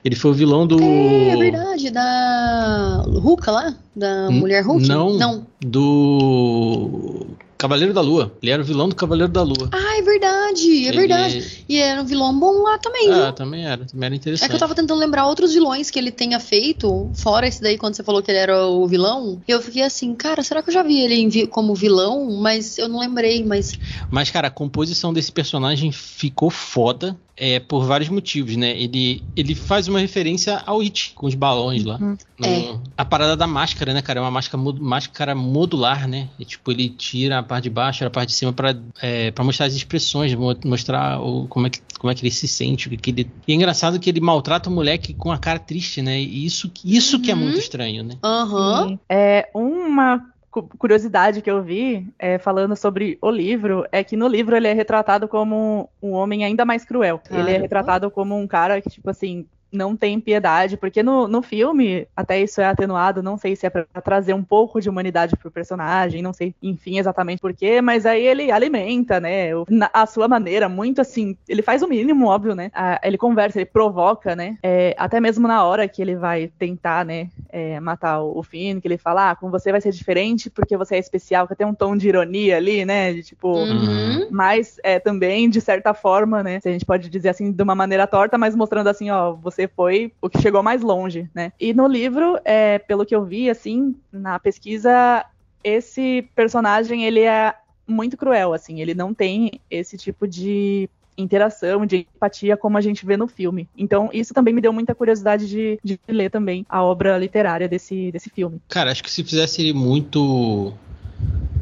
[0.04, 0.80] ele foi o vilão do.
[0.80, 3.74] É, é verdade, da Hulk lá?
[3.96, 4.86] Da Mulher Hulk?
[4.86, 5.46] Não, não.
[5.60, 7.27] Do
[7.58, 8.32] Cavaleiro da Lua.
[8.40, 9.68] Ele era o vilão do Cavaleiro da Lua.
[9.72, 10.96] Ah, é verdade, é ele...
[10.96, 11.64] verdade.
[11.68, 13.84] E era um vilão bom lá também, Ah, também era.
[13.84, 14.46] Também era interessante.
[14.46, 17.76] É que eu tava tentando lembrar outros vilões que ele tenha feito, fora esse daí,
[17.76, 19.42] quando você falou que ele era o vilão.
[19.48, 22.30] Eu fiquei assim, cara, será que eu já vi ele como vilão?
[22.40, 23.76] Mas eu não lembrei, mas...
[24.08, 28.70] Mas, cara, a composição desse personagem ficou foda é, por vários motivos, né?
[28.78, 31.96] Ele, ele faz uma referência ao It, com os balões lá.
[32.00, 32.16] Uhum.
[32.38, 32.78] No, é.
[32.96, 34.18] A parada da máscara, né, cara?
[34.18, 36.28] É uma máscara, máscara modular, né?
[36.38, 39.44] E, tipo, ele tira a parte de baixo, a parte de cima para é, pra
[39.44, 42.88] mostrar as expressões, mostrar o, como, é que, como é que ele se sente.
[42.96, 43.30] Que ele...
[43.46, 46.20] E é engraçado que ele maltrata o moleque com a cara triste, né?
[46.20, 47.22] E isso, isso uhum.
[47.22, 47.60] que é muito uhum.
[47.60, 48.14] estranho, né?
[48.22, 48.86] Aham.
[48.86, 48.98] Uhum.
[49.08, 50.22] É uma
[50.62, 54.72] curiosidade que eu vi é, falando sobre o livro é que no livro ele é
[54.72, 57.20] retratado como um homem ainda mais cruel.
[57.30, 61.42] Ele é retratado como um cara que, tipo assim, não tem piedade, porque no, no
[61.42, 65.36] filme, até isso é atenuado, não sei se é para trazer um pouco de humanidade
[65.36, 69.50] pro personagem, não sei, enfim, exatamente porquê, mas aí ele alimenta, né,
[69.92, 72.70] a sua maneira, muito assim, ele faz o mínimo, óbvio, né,
[73.02, 77.28] ele conversa, ele provoca, né, é, até mesmo na hora que ele vai tentar, né,
[77.50, 80.76] é, matar o, o Finn, que ele fala, ah, com você vai ser diferente porque
[80.76, 84.28] você é especial, que tem um tom de ironia ali, né, de tipo, uhum.
[84.30, 87.74] mas é, também, de certa forma, né, se a gente pode dizer assim, de uma
[87.74, 91.52] maneira torta, mas mostrando assim, ó, você você foi o que chegou mais longe, né?
[91.58, 95.24] E no livro, é, pelo que eu vi, assim, na pesquisa,
[95.64, 97.52] esse personagem, ele é
[97.86, 103.04] muito cruel, assim, ele não tem esse tipo de interação, de empatia como a gente
[103.04, 103.68] vê no filme.
[103.76, 108.12] Então, isso também me deu muita curiosidade de, de ler também a obra literária desse,
[108.12, 108.60] desse filme.
[108.68, 110.72] Cara, acho que se fizesse ele muito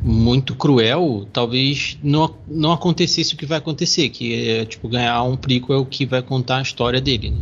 [0.03, 5.37] muito cruel, talvez não, não acontecesse o que vai acontecer, que é tipo ganhar um
[5.37, 7.31] prequel que vai contar a história dele.
[7.31, 7.39] Né?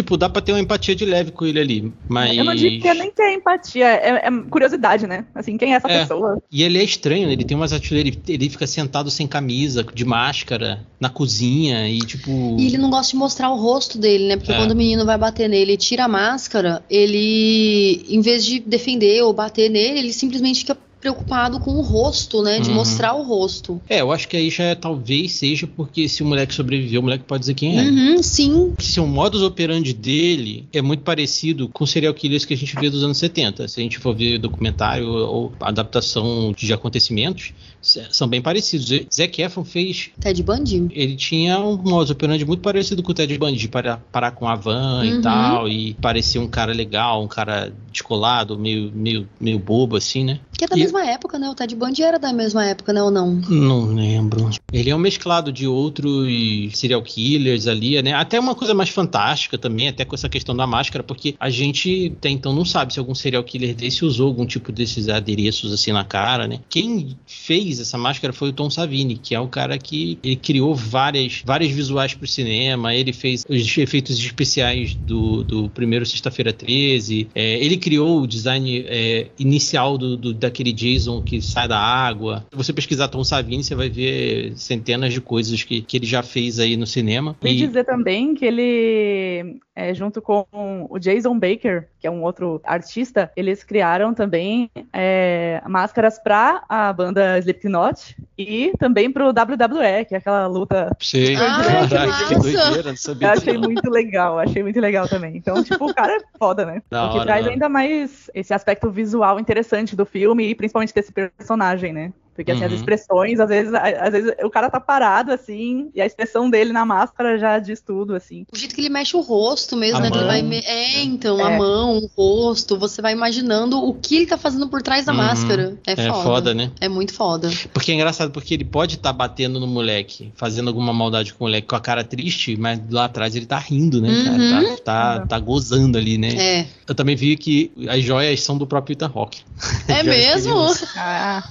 [0.00, 2.34] Tipo, dá pra ter uma empatia de leve com ele ali, mas...
[2.34, 5.26] Eu não digo que é nem que é empatia, é, é curiosidade, né?
[5.34, 6.00] Assim, quem é essa é.
[6.00, 6.42] pessoa?
[6.50, 10.04] E ele é estranho, ele tem umas atitudes, ele, ele fica sentado sem camisa, de
[10.06, 12.56] máscara, na cozinha e tipo...
[12.58, 14.36] E ele não gosta de mostrar o rosto dele, né?
[14.38, 14.56] Porque é.
[14.56, 19.22] quando o menino vai bater nele e tira a máscara, ele, em vez de defender
[19.22, 22.60] ou bater nele, ele simplesmente fica preocupado com o rosto, né?
[22.60, 22.76] De uhum.
[22.76, 23.80] mostrar o rosto.
[23.88, 27.04] É, eu acho que aí já é, talvez seja porque se o moleque sobreviveu, o
[27.04, 27.82] moleque pode dizer quem é.
[27.82, 28.74] Uhum, sim.
[28.78, 32.90] Se o modus operandi dele é muito parecido com serial killers que a gente vê
[32.90, 33.66] dos anos 70.
[33.66, 39.06] Se a gente for ver documentário ou adaptação de acontecimentos, são bem parecidos.
[39.12, 40.10] Zac Efron fez.
[40.20, 40.88] Ted Bundy?
[40.90, 44.46] Ele tinha um modus operandi muito parecido com o Ted Bundy, de parar, parar com
[44.46, 45.04] a van uhum.
[45.04, 50.24] e tal, e parecer um cara legal, um cara descolado, meio, meio, meio bobo, assim,
[50.24, 50.40] né?
[50.60, 50.80] Que é da e...
[50.80, 51.48] mesma época, né?
[51.48, 53.02] O Ted Bundy era da mesma época, né?
[53.02, 53.40] Ou não?
[53.48, 54.50] Não lembro.
[54.70, 56.28] Ele é um mesclado de outros
[56.74, 58.12] serial killers ali, né?
[58.12, 62.12] Até uma coisa mais fantástica também, até com essa questão da máscara, porque a gente
[62.18, 65.92] até então não sabe se algum serial killer desse usou algum tipo desses adereços assim
[65.92, 66.60] na cara, né?
[66.68, 70.74] Quem fez essa máscara foi o Tom Savini, que é o cara que ele criou
[70.74, 77.28] várias, várias visuais pro cinema, ele fez os efeitos especiais do, do primeiro Sexta-feira 13,
[77.34, 81.78] é, ele criou o design é, inicial do, do da daquele Jason que sai da
[81.78, 82.44] água.
[82.50, 86.22] Se você pesquisar Tom Savini, você vai ver centenas de coisas que, que ele já
[86.22, 87.36] fez aí no cinema.
[87.42, 90.44] E dizer também que ele, é, junto com
[90.90, 96.92] o Jason Baker, que é um outro artista, eles criaram também é, máscaras para a
[96.92, 100.94] banda Slipknot e também para o WWE, que é aquela luta.
[101.00, 103.28] Sim, ah, caraca, que, doideira, não sabia.
[103.28, 105.34] Eu achei muito legal, achei muito legal também.
[105.34, 106.82] Então, tipo, o cara é foda, né?
[106.90, 110.94] Da o que hora, traz ainda mais esse aspecto visual interessante do filme e principalmente
[110.94, 112.12] desse personagem, né?
[112.34, 112.66] Porque assim, uhum.
[112.68, 116.72] as expressões, às vezes, às vezes o cara tá parado, assim, e a expressão dele
[116.72, 118.46] na máscara já diz tudo, assim.
[118.52, 120.10] O jeito que ele mexe o rosto mesmo, a né?
[120.10, 120.26] Mão.
[120.26, 120.58] Vai me...
[120.60, 121.54] É, então, é.
[121.54, 125.12] a mão, o rosto, você vai imaginando o que ele tá fazendo por trás da
[125.12, 125.18] uhum.
[125.18, 125.78] máscara.
[125.86, 126.22] É, é foda.
[126.22, 126.54] foda.
[126.54, 126.70] né?
[126.80, 127.50] É muito foda.
[127.72, 131.44] Porque é engraçado, porque ele pode estar tá batendo no moleque, fazendo alguma maldade com
[131.44, 134.24] o moleque com a cara triste, mas lá atrás ele tá rindo, né, uhum.
[134.24, 134.76] cara?
[134.78, 136.34] Tá, tá, tá, gozando ali, né?
[136.36, 136.66] É.
[136.88, 139.42] Eu também vi que as joias são do próprio Ethan Rock.
[139.88, 140.56] É mesmo?
[140.96, 141.42] Ah.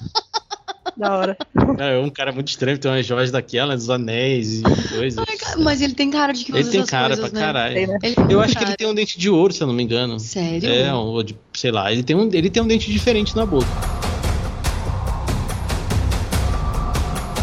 [0.97, 1.37] Da hora.
[1.77, 5.25] É um cara muito estranho, tem umas joias daquelas, os anéis e coisas.
[5.57, 7.45] Mas ele tem cara de que Ele tem cara coisas, pra né?
[7.45, 7.75] caralho.
[7.75, 7.99] Tem, né?
[8.29, 8.65] Eu acho cara.
[8.65, 10.19] que ele tem um dente de ouro, se eu não me engano.
[10.19, 10.69] Sério?
[10.69, 13.67] É, ou de, sei lá, ele tem, um, ele tem um dente diferente na boca.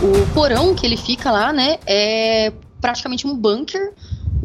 [0.02, 3.92] O porão que ele fica lá, né, é praticamente um bunker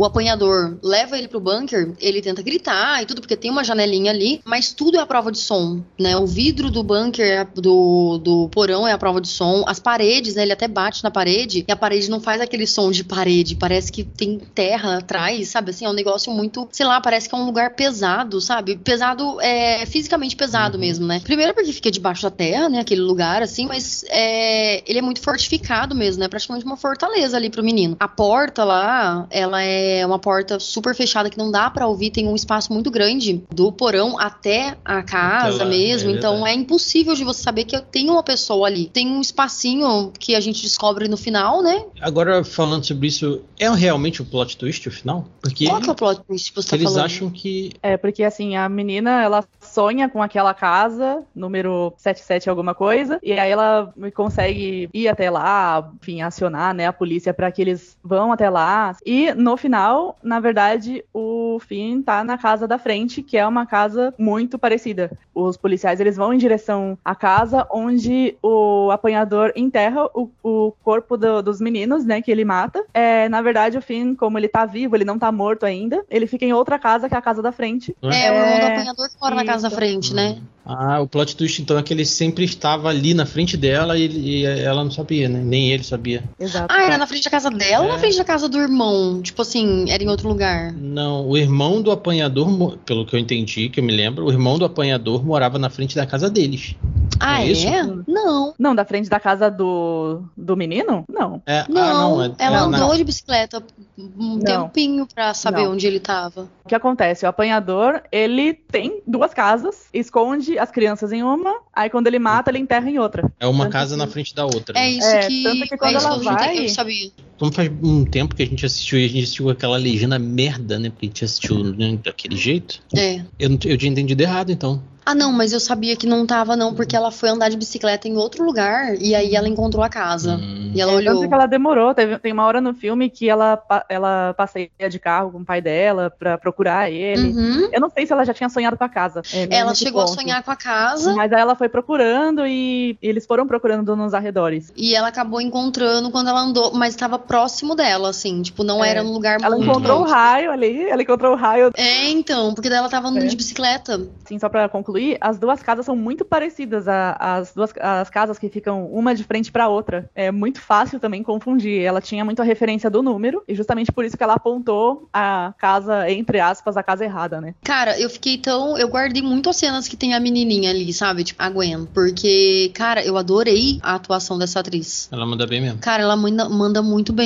[0.01, 4.09] o apanhador leva ele pro bunker, ele tenta gritar e tudo, porque tem uma janelinha
[4.09, 6.17] ali, mas tudo é a prova de som, né?
[6.17, 10.33] O vidro do bunker, é do, do porão é a prova de som, as paredes,
[10.33, 10.41] né?
[10.41, 13.91] Ele até bate na parede e a parede não faz aquele som de parede, parece
[13.91, 15.69] que tem terra atrás, sabe?
[15.69, 18.77] Assim, é um negócio muito, sei lá, parece que é um lugar pesado, sabe?
[18.77, 20.81] Pesado, é fisicamente pesado uhum.
[20.81, 21.19] mesmo, né?
[21.23, 22.79] Primeiro porque fica debaixo da terra, né?
[22.79, 26.27] Aquele lugar, assim, mas é, ele é muito fortificado mesmo, né?
[26.27, 27.95] Praticamente uma fortaleza ali pro menino.
[27.99, 32.12] A porta lá, ela é é uma porta super fechada que não dá para ouvir,
[32.12, 37.15] tem um espaço muito grande do porão até a casa mesmo, é então é impossível
[37.15, 38.88] de você saber que tem uma pessoa ali.
[38.88, 41.84] Tem um espacinho que a gente descobre no final, né?
[42.01, 45.25] Agora, falando sobre isso, é realmente o plot twist o final?
[45.41, 47.06] Porque Qual que é o plot twist que você tá eles falando?
[47.06, 47.71] acham que...
[47.82, 53.34] É, porque assim, a menina, ela sonha com aquela casa, número 77 alguma coisa, e
[53.34, 58.32] aí ela consegue ir até lá, enfim, acionar, né, a polícia para que eles vão
[58.32, 58.95] até lá.
[59.06, 63.47] E no final final, na verdade, o Finn tá na casa da frente, que é
[63.47, 65.17] uma casa muito parecida.
[65.34, 71.15] Os policiais eles vão em direção à casa onde o apanhador enterra o, o corpo
[71.15, 72.84] do, dos meninos, né, que ele mata.
[72.93, 76.27] É, na verdade, o Finn, como ele tá vivo, ele não tá morto ainda, ele
[76.27, 77.95] fica em outra casa, que é a casa da frente.
[78.03, 80.41] É, é o irmão do apanhador que mora na casa da frente, né?
[80.65, 84.08] Ah, o plot twist então é que ele sempre estava ali na frente dela e,
[84.08, 85.41] e ela não sabia, né?
[85.43, 86.24] Nem ele sabia.
[86.39, 86.67] Exato.
[86.69, 87.88] Ah, era na frente da casa dela é.
[87.88, 89.21] ou na frente da casa do irmão?
[89.21, 90.71] Tipo assim, era em outro lugar?
[90.74, 94.60] Não, o irmão do apanhador, pelo que eu entendi, que eu me lembro, o irmão
[94.60, 96.76] do apanhador morava na frente da casa deles.
[97.19, 97.52] Ah, é?
[97.52, 97.84] é?
[98.08, 98.54] Não.
[98.58, 101.06] Não, da frente da casa do, do menino?
[101.08, 101.41] Não.
[101.45, 102.95] É, não, ah, não é, ela é, andou na...
[102.95, 103.63] de bicicleta
[103.97, 104.67] um Não.
[104.67, 105.74] tempinho pra saber Não.
[105.74, 106.47] onde ele tava.
[106.65, 107.26] O que acontece?
[107.26, 112.49] O apanhador, ele tem duas casas, esconde as crianças em uma, aí quando ele mata,
[112.51, 113.31] ele enterra em outra.
[113.39, 114.77] É uma Tanto casa que- na frente da outra.
[114.77, 114.89] É né?
[114.91, 115.43] isso É, que.
[115.43, 117.11] tanto que quando é isso ela que eu, juntei- vai- eu sabia.
[117.41, 120.77] Como faz um tempo que a gente assistiu e a gente assistiu aquela legenda merda,
[120.77, 120.91] né?
[120.91, 122.80] Porque a gente assistiu né, daquele jeito.
[122.95, 123.21] É.
[123.39, 124.80] Eu, não- eu tinha entendido errado, então.
[125.04, 128.08] Ah, não, mas eu sabia que não tava, não, porque ela foi andar de bicicleta
[128.08, 130.36] em outro lugar e aí ela encontrou a casa.
[130.36, 130.71] Hum.
[130.75, 131.15] E ela É, olhou.
[131.15, 131.91] Tanto que ela demorou.
[131.95, 135.60] Teve- tem uma hora no filme que ela, ela passeia de carro com o pai
[135.60, 137.30] dela pra procurar ele.
[137.30, 137.69] Uhum.
[137.73, 139.23] Eu não sei se ela já tinha sonhado com a casa.
[139.34, 142.95] é, Ela nesse chegou a sonhar com a casa Mas aí ela foi procurando e
[143.01, 144.71] eles foram procurando nos arredores.
[144.77, 148.89] e ela acabou encontrando quando ela andou, mas estava próximo dela, assim, tipo, não É.
[148.89, 151.72] era no lugar Ela muito encontrou o raio ali, ela encontrou o raio.
[151.78, 153.28] É, então, porque daí ela tava andando É.
[153.28, 154.02] de bicicleta.
[154.26, 156.88] Assim, só pra concluir, as duas casas são muito parecidas.
[156.88, 160.10] a- as duas as casas que ficam uma de frente pra outra.
[160.15, 161.82] É muito fácil também confundir.
[161.82, 165.54] Ela tinha muito a referência do número e justamente por isso que ela apontou a
[165.58, 167.54] casa, entre aspas, a casa errada, né?
[167.63, 168.78] Cara, eu fiquei tão.
[168.78, 171.24] Eu guardei muito as cenas que tem a menininha ali, sabe?
[171.24, 171.86] Tipo, a Gwen.
[171.94, 175.08] Porque, cara, eu adorei a atuação dessa atriz.
[175.12, 175.80] Ela manda bem mesmo.
[175.80, 177.20] Cara, ela manda, manda muito bem.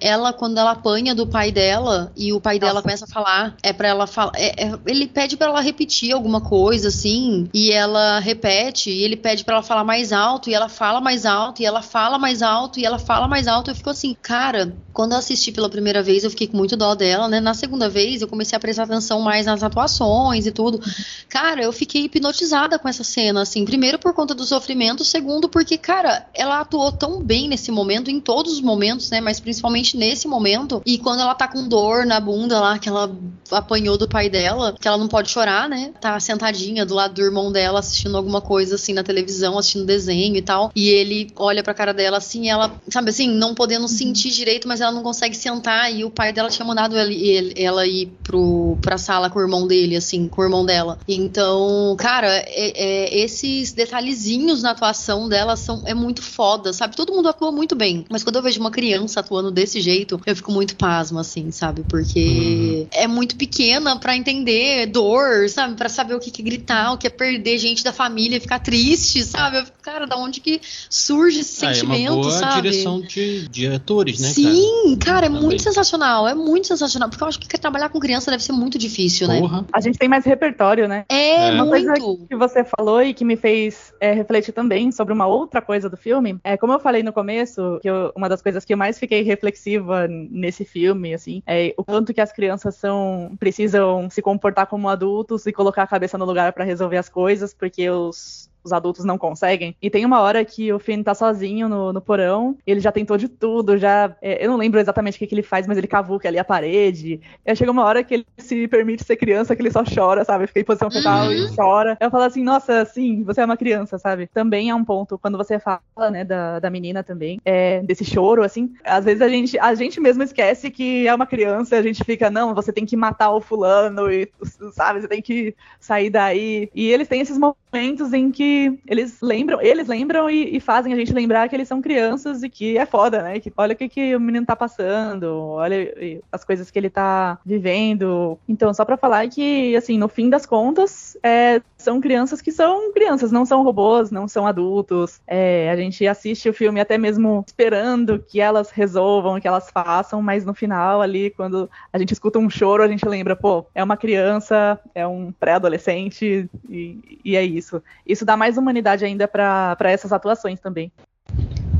[0.00, 2.82] Ela, quando ela apanha do pai dela e o pai dela Nossa.
[2.82, 4.32] começa a falar, é pra ela falar.
[4.34, 9.16] é- é- ele pede pra ela repetir alguma coisa, assim, e ela repete, e ele
[9.16, 12.42] pede pra ela falar mais alto, e ela fala mais alto, e ela fala mais
[12.42, 13.70] alto, e ela fala mais alto.
[13.70, 16.94] Eu fico assim, cara, quando eu assisti pela primeira vez, eu fiquei com muito dó
[16.94, 17.40] dela, né?
[17.40, 20.80] Na segunda vez, eu comecei a prestar atenção mais nas atuações e tudo.
[21.28, 23.64] Cara, eu fiquei hipnotizada com essa cena, assim.
[23.64, 28.20] Primeiro por conta do sofrimento, segundo porque, cara, ela atuou tão bem nesse momento, em
[28.20, 29.20] todos os momentos, né?
[29.30, 30.82] Mas principalmente nesse momento.
[30.84, 33.16] E quando ela tá com dor na bunda lá, que ela
[33.52, 35.92] apanhou do pai dela, que ela não pode chorar, né?
[36.00, 40.34] Tá sentadinha do lado do irmão dela, assistindo alguma coisa assim na televisão, assistindo desenho
[40.34, 40.72] e tal.
[40.74, 44.80] E ele olha pra cara dela assim, ela, sabe assim, não podendo sentir direito, mas
[44.80, 45.94] ela não consegue sentar.
[45.94, 49.42] E o pai dela tinha mandado ele- ele- ela ir pro, pra sala com o
[49.42, 50.98] irmão dele, assim, com o irmão dela.
[51.06, 52.72] Então, cara, é-
[53.14, 56.96] é, esses detalhezinhos na atuação dela são, é muito foda, sabe?
[56.96, 58.04] Todo mundo atua muito bem.
[58.10, 61.82] Mas quando eu vejo uma criança atuando desse jeito, eu fico muito pasma, assim, sabe?
[61.88, 65.74] Porque é muito pequena pra entender dor, sabe?
[65.76, 68.58] Pra saber o que que é gritar, o que é perder gente da família, ficar
[68.58, 69.58] triste, sabe?
[69.58, 72.62] Eu fico, cara, da onde que surge esse Ah, é uma sentimento, boa sabe?
[72.62, 74.54] direção de, de atores, né, cara?
[74.54, 75.42] Sim, cara, é Também.
[75.42, 77.08] muito sensacional, é muito sensacional.
[77.08, 79.40] Porque eu acho que trabalhar com criança deve ser muito difícil, né?
[79.40, 79.66] Porra.
[79.72, 81.04] A gente tem mais repertório, né?
[81.08, 81.52] É, É.
[81.52, 82.26] Uma coisa muito.
[82.28, 85.96] que você falou e que me fez é, refletir também sobre uma outra coisa do
[85.96, 88.98] filme, é como eu falei no começo, que eu- uma das coisas que eu mais
[88.98, 94.66] fiquei reflexiva nesse filme, assim, é o quanto que as crianças são precisam se comportar
[94.66, 98.72] como adultos e colocar a cabeça no lugar pra resolver as coisas, porque os os
[98.72, 99.76] adultos não conseguem.
[99.80, 103.16] E tem uma hora que o Finn tá sozinho no, no porão, ele já tentou
[103.16, 104.14] de tudo, já.
[104.22, 106.44] é, eu não lembro exatamente o que, que ele faz, mas ele cavuca ali a
[106.44, 107.20] parede.
[107.44, 110.24] E aí chega uma hora que ele se permite ser criança, que ele só chora,
[110.24, 110.46] sabe?
[110.46, 111.32] Fica em posição fetal Uhum.
[111.32, 111.96] e chora.
[112.00, 114.28] Eu falo assim, nossa, sim, você é uma criança, sabe?
[114.32, 118.42] Também é um ponto, quando você fala, né, da, da menina também, é, desse choro,
[118.42, 122.02] assim, às vezes a gente, a gente mesmo esquece que é uma criança, a gente
[122.04, 124.30] fica, não, você tem que matar o fulano, e,
[124.72, 125.00] sabe?
[125.00, 126.70] Você tem que sair daí.
[126.74, 128.49] E eles têm esses momentos em que
[128.86, 132.48] eles lembram, eles lembram e, e fazem a gente lembrar que eles são crianças e
[132.48, 133.40] que é foda, né?
[133.40, 135.94] Que olha o que, que o menino tá passando, olha
[136.30, 138.38] as coisas que ele tá vivendo.
[138.48, 142.92] Então, só pra falar que, assim, no fim das contas, é, são crianças que são
[142.92, 145.20] crianças, não são robôs, não são adultos.
[145.26, 150.22] É, a gente assiste o filme até mesmo esperando que elas resolvam, que elas façam,
[150.22, 153.82] mas no final ali, quando a gente escuta um choro, a gente lembra, pô, é
[153.82, 157.82] uma criança, é um pré-adolescente e, e é isso.
[158.06, 160.92] Isso dá mais humanidade ainda pra essas atuações também.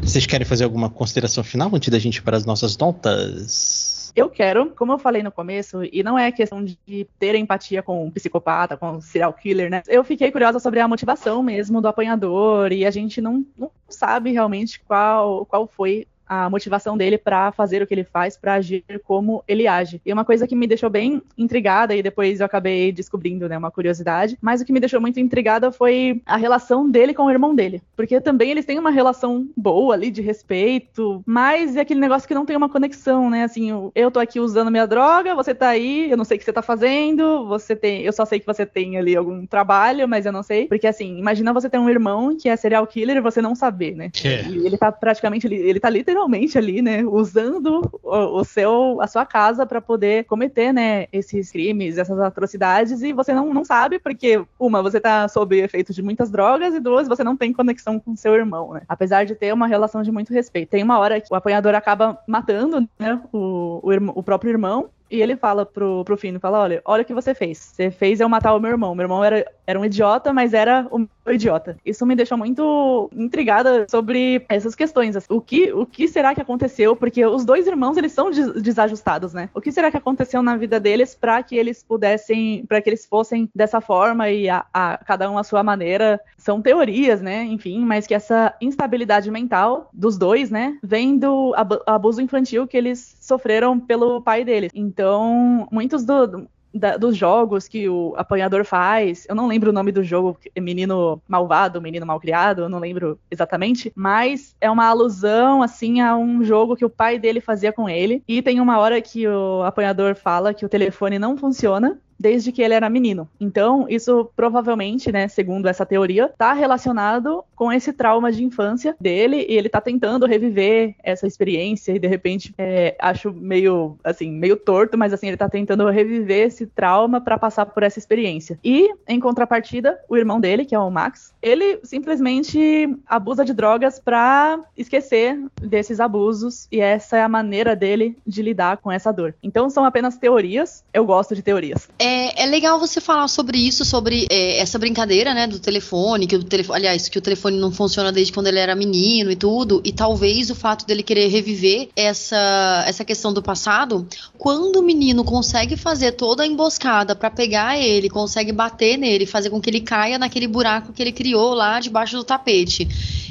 [0.02, 3.99] Vocês querem fazer alguma consideração final antes da gente ir para as nossas notas?
[4.14, 8.04] Eu quero, como eu falei no começo, e não é questão de ter empatia com
[8.04, 9.82] um psicopata, com um serial killer, né?
[9.86, 14.32] Eu fiquei curiosa sobre a motivação mesmo do apanhador e a gente não, não sabe
[14.32, 18.84] realmente qual, qual foi a motivação dele para fazer o que ele faz, para agir
[19.02, 20.00] como ele age.
[20.06, 23.70] E uma coisa que me deixou bem intrigada e depois eu acabei descobrindo, né, uma
[23.70, 27.52] curiosidade, mas o que me deixou muito intrigada foi a relação dele com o irmão
[27.52, 32.28] dele, porque também eles têm uma relação boa ali de respeito, mas é aquele negócio
[32.28, 33.42] que não tem uma conexão, né?
[33.42, 36.44] Assim, eu- tô aqui usando minha droga, você tá aí, eu não sei o que
[36.44, 40.26] você tá fazendo, você tem, eu só sei que você tem ali algum trabalho, mas
[40.26, 43.20] eu não sei, porque assim, imagina você ter um irmão que é serial killer e
[43.20, 44.10] você não saber, né?
[44.24, 44.42] É.
[44.48, 49.00] E ele tá praticamente, ele, ele tá literalmente literalmente ali, né, usando o, o seu,
[49.00, 53.64] a sua casa para poder cometer, né, esses crimes, essas atrocidades, e você não, não
[53.64, 57.52] sabe, porque, uma, você tá sob efeito de muitas drogas, e duas, você não tem
[57.52, 58.82] conexão com seu irmão, né?
[58.88, 60.70] Apesar de ter uma relação de muito respeito.
[60.70, 65.20] Tem uma hora que o apanhador acaba matando, né, o, o, o próprio irmão, e
[65.20, 67.58] ele fala pro, pro Finn, fala, olha, olha o que você fez.
[67.58, 68.94] Você fez eu matar o meu irmão.
[68.94, 71.76] Meu irmão era, era um idiota, mas era o meu idiota.
[71.84, 75.16] Isso me deixou muito intrigada sobre essas questões.
[75.16, 75.26] Assim.
[75.30, 76.96] O que, o que será que aconteceu?
[76.96, 79.48] Porque os dois irmãos, eles são des desajustados, né?
[79.54, 83.06] O que será que aconteceu na vida deles para que eles pudessem, para que eles
[83.06, 86.20] fossem dessa forma e a, a, cada um à sua maneira?
[86.36, 87.44] São teorias, né?
[87.44, 91.54] Enfim, mas que essa instabilidade mental dos dois, né, vem do
[91.86, 94.70] abuso infantil que eles sofreram pelo pai deles.
[94.74, 99.26] Então, muitos do, da, dos jogos que o apanhador faz.
[99.28, 103.92] Eu não lembro o nome do jogo, Menino Malvado, Menino Malcriado, eu não lembro exatamente,
[103.94, 108.22] mas é uma alusão, assim, a um jogo que o pai dele fazia com ele.
[108.26, 112.60] E tem uma hora que o apanhador fala que o telefone não funciona desde que
[112.60, 113.26] ele era menino.
[113.40, 119.46] Então, isso provavelmente, né, segundo essa teoria, está relacionado com esse trauma de infância dele
[119.48, 124.56] e ele está tentando reviver essa experiência e de repente é, acho meio assim meio
[124.56, 128.58] torto, mas assim ele está tentando reviver esse trauma para passar por essa experiência.
[128.62, 133.98] E em contrapartida, o irmão dele, que é o Max, ele simplesmente abusa de drogas
[133.98, 139.34] para esquecer desses abusos e essa é a maneira dele de lidar com essa dor.
[139.42, 140.84] Então são apenas teorias.
[140.92, 141.88] Eu gosto de teorias.
[141.98, 146.26] É é, é legal você falar sobre isso, sobre é, essa brincadeira, né, do telefone,
[146.26, 149.36] que o telefone, aliás, que o telefone não funciona desde quando ele era menino e
[149.36, 154.06] tudo, e talvez o fato dele querer reviver essa, essa questão do passado,
[154.36, 159.50] quando o menino consegue fazer toda a emboscada para pegar ele, consegue bater nele, fazer
[159.50, 162.88] com que ele caia naquele buraco que ele criou lá debaixo do tapete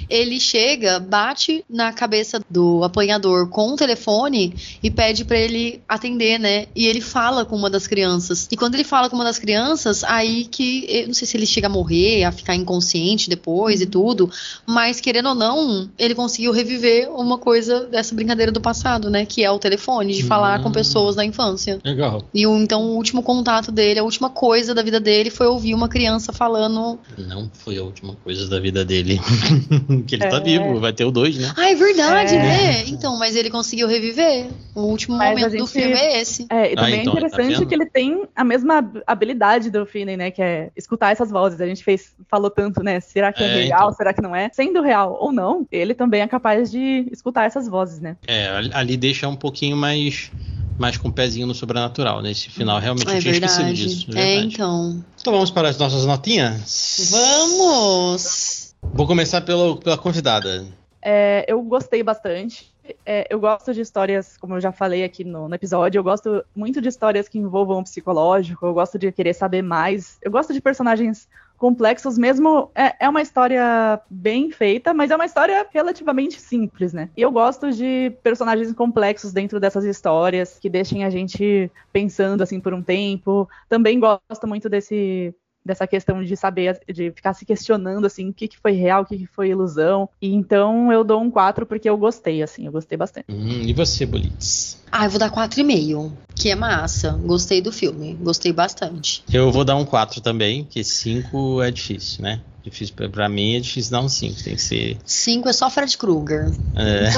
[0.09, 6.39] ele chega, bate na cabeça do apanhador com o telefone e pede para ele atender,
[6.39, 6.67] né?
[6.75, 8.47] E ele fala com uma das crianças.
[8.51, 11.45] E quando ele fala com uma das crianças, aí que eu não sei se ele
[11.45, 13.89] chega a morrer, a ficar inconsciente depois e uhum.
[13.91, 14.31] tudo,
[14.65, 19.25] mas querendo ou não, ele conseguiu reviver uma coisa dessa brincadeira do passado, né?
[19.25, 20.73] Que é o telefone, de falar com hum.
[20.73, 21.79] pessoas da infância.
[21.83, 22.23] Legal.
[22.33, 25.73] E o, então o último contato dele, a última coisa da vida dele foi ouvir
[25.73, 26.99] uma criança falando.
[27.17, 29.19] Não foi a última coisa da vida dele.
[30.01, 30.31] que ele tá é.
[30.31, 31.53] tá vivo, vai ter o 2, né?
[31.55, 32.39] Ah, é verdade, é.
[32.39, 32.87] né?
[32.87, 34.47] Então, mas ele conseguiu reviver.
[34.75, 35.61] O último mas momento gente...
[35.61, 36.45] do filme é esse.
[36.49, 39.85] É, e também ah, então, é interessante tá que ele tem a mesma habilidade do
[39.85, 40.31] Finney, né?
[40.31, 41.59] Que é escutar essas vozes.
[41.59, 42.99] A gente fez, falou tanto, né?
[42.99, 43.87] Será que é, é real?
[43.87, 43.93] Então.
[43.93, 44.49] Será que não é?
[44.53, 48.15] Sendo real ou não, ele também é capaz de escutar essas vozes, né?
[48.27, 50.31] É, ali deixa um pouquinho mais
[50.79, 52.53] mais com o um pezinho no sobrenatural, nesse né?
[52.55, 52.79] final.
[52.79, 53.73] Realmente é eu tinha verdade.
[53.73, 54.17] esquecido disso.
[54.17, 55.03] É, então.
[55.19, 57.09] Então vamos para as nossas notinhas?
[57.11, 58.48] Vamos!
[58.81, 60.65] Vou começar pelo, pela convidada.
[61.01, 62.73] É, eu gostei bastante.
[63.05, 66.43] É, eu gosto de histórias, como eu já falei aqui no, no, episódio, eu gosto
[66.55, 70.17] muito de histórias que envolvam o psicológico, eu gosto de querer saber mais.
[70.21, 71.27] Eu gosto de personagens
[71.59, 72.71] complexos, mesmo.
[72.73, 77.09] É, é uma história bem feita, mas é uma história relativamente simples, né?
[77.15, 82.59] E eu gosto de personagens complexos dentro dessas histórias, que deixem a gente pensando assim
[82.59, 83.47] por um tempo.
[83.67, 85.35] Também gosto muito desse
[85.65, 89.05] dessa questão de saber, de ficar se questionando, assim, o que, que foi real, o
[89.05, 90.09] que, que foi ilusão.
[90.21, 93.25] E então eu dou um 4 porque eu gostei, assim, eu gostei bastante.
[93.29, 94.79] Hum, e você, Bolitz?
[94.91, 97.11] Ah, eu vou dar 4,5, que é massa.
[97.11, 99.23] Gostei do filme, gostei bastante.
[99.31, 102.41] Eu vou dar um 4 também, que 5 é difícil, né?
[102.69, 104.97] Difícil pra, pra mim é difícil dar um 5, tem que ser.
[105.03, 106.51] 5 é só Fred Krueger.
[106.75, 107.09] É.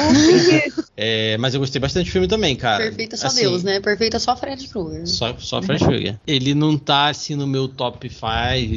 [1.34, 1.38] é.
[1.38, 2.84] mas eu gostei bastante do filme também, cara.
[2.84, 3.80] Perfeito é só assim, Deus, né?
[3.80, 5.08] Perfeito é só Fred Krueger.
[5.08, 6.20] Só, só Fred Krueger.
[6.26, 8.22] Ele não tá assim no meu top 5,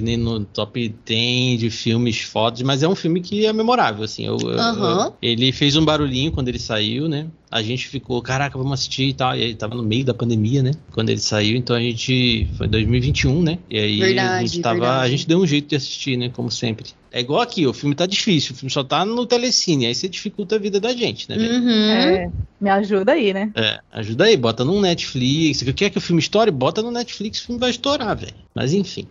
[0.02, 4.26] nem no top 10 de filmes fotos, mas é um filme que é memorável, assim.
[4.26, 7.26] Eu, eu, eu, ele fez um barulhinho quando ele saiu, né?
[7.54, 9.36] A gente ficou, caraca, vamos assistir e tal.
[9.36, 10.72] E aí tava no meio da pandemia, né?
[10.90, 12.48] Quando ele saiu, então a gente.
[12.58, 13.60] Foi 2021, né?
[13.70, 14.80] E aí verdade, a gente tava.
[14.80, 15.04] Verdade.
[15.04, 16.28] A gente deu um jeito de assistir, né?
[16.30, 16.86] Como sempre.
[17.12, 20.08] É igual aqui, o filme tá difícil, o filme só tá no telecine, aí você
[20.08, 21.36] dificulta a vida da gente, né?
[21.36, 21.90] Uhum.
[21.90, 22.30] É,
[22.60, 23.52] me ajuda aí, né?
[23.54, 25.62] É, ajuda aí, bota no Netflix.
[25.76, 28.34] Quer que o filme estoure, bota no Netflix, o filme vai estourar, velho.
[28.52, 29.06] Mas enfim.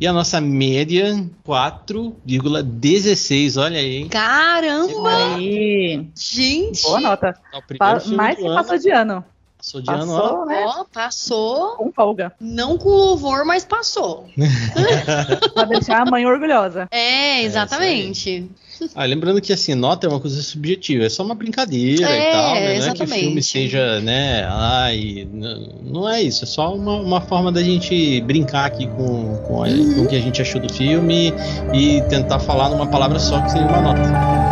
[0.00, 3.60] E a nossa média, 4,16.
[3.60, 4.08] Olha aí.
[4.08, 5.36] Caramba!
[5.36, 6.08] Aí.
[6.16, 6.82] Gente!
[6.82, 7.34] Boa nota.
[7.78, 9.24] Pa mais que passou de ano.
[9.64, 10.44] Passou de passou, ano, ó.
[10.44, 10.64] Né?
[10.66, 11.76] Ó, passou.
[11.76, 12.32] Com folga.
[12.38, 14.26] Não com louvor, mas passou.
[15.54, 16.86] pra deixar a mãe orgulhosa.
[16.90, 18.46] É, exatamente.
[18.50, 22.28] É ah, lembrando que assim, nota é uma coisa subjetiva, é só uma brincadeira é,
[22.28, 22.78] e tal, né?
[22.78, 24.44] Não é que o filme seja, né?
[24.50, 29.62] Ai, não é isso, é só uma, uma forma da gente brincar aqui com, com,
[29.62, 29.94] a, uhum.
[29.94, 31.32] com o que a gente achou do filme
[31.72, 34.43] e tentar falar numa palavra só que seria uma nota.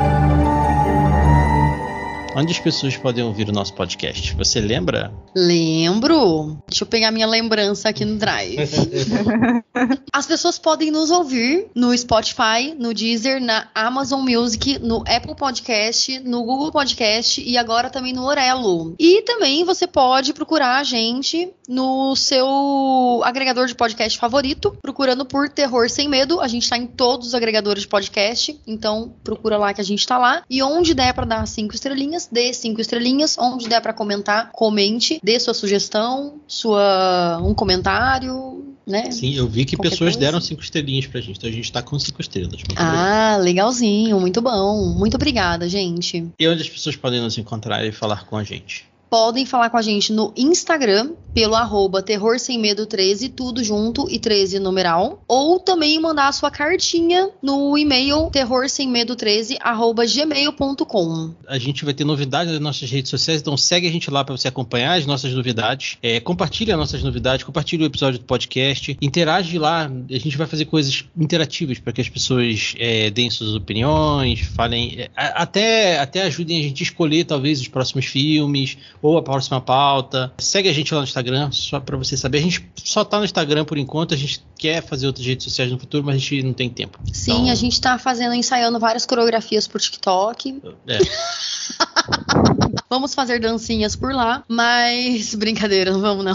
[2.34, 4.34] Onde as pessoas podem ouvir o nosso podcast?
[4.36, 5.12] Você lembra?
[5.34, 6.58] Lembro.
[6.68, 8.56] Deixa eu pegar minha lembrança aqui no Drive.
[10.12, 16.20] As pessoas podem nos ouvir no Spotify, no Deezer, na Amazon Music, no Apple Podcast,
[16.20, 18.94] no Google Podcast e agora também no Orelo.
[18.98, 25.48] E também você pode procurar a gente no seu agregador de podcast favorito, procurando por
[25.48, 26.40] Terror Sem Medo.
[26.40, 30.06] A gente tá em todos os agregadores de podcast, então procura lá que a gente
[30.06, 30.42] tá lá.
[30.48, 33.36] E onde der para dar cinco estrelinhas, dê cinco estrelinhas.
[33.38, 39.10] Onde der para comentar, comente, dê sua sugestão, sua um comentário, né?
[39.10, 40.18] Sim, eu vi que Qualquer pessoas coisa.
[40.18, 42.54] deram cinco estrelinhas pra gente, então a gente tá com cinco estrelas.
[42.54, 42.78] Obrigado.
[42.78, 44.94] Ah, legalzinho, muito bom.
[44.94, 46.28] Muito obrigada, gente.
[46.38, 48.91] E onde as pessoas podem nos encontrar e falar com a gente?
[49.12, 54.06] Podem falar com a gente no Instagram, pelo arroba Terror Sem Medo 13, tudo junto
[54.10, 55.22] e 13 numeral.
[55.28, 61.34] Ou também mandar a sua cartinha no e-mail terrorsemmedo13 arroba gmail.com.
[61.46, 64.34] A gente vai ter novidades nas nossas redes sociais, então segue a gente lá para
[64.34, 65.98] você acompanhar as nossas novidades.
[66.02, 69.90] É, compartilha as nossas novidades, compartilha o episódio do podcast, interage lá.
[70.10, 75.00] A gente vai fazer coisas interativas para que as pessoas é, deem suas opiniões, falem,
[75.00, 79.60] é, até, até ajudem a gente a escolher talvez os próximos filmes ou a próxima
[79.60, 80.32] pauta.
[80.38, 82.38] Segue a gente lá no Instagram, só para você saber.
[82.38, 85.70] A gente só tá no Instagram por enquanto, a gente quer fazer outras redes sociais
[85.72, 86.96] no futuro, mas a gente não tem tempo.
[87.12, 90.62] Sim, Então, a gente tá fazendo, ensaiando várias coreografias por TikTok.
[90.86, 90.98] É.
[92.88, 96.34] Vamos fazer dancinhas por lá, mas brincadeira, não vamos não.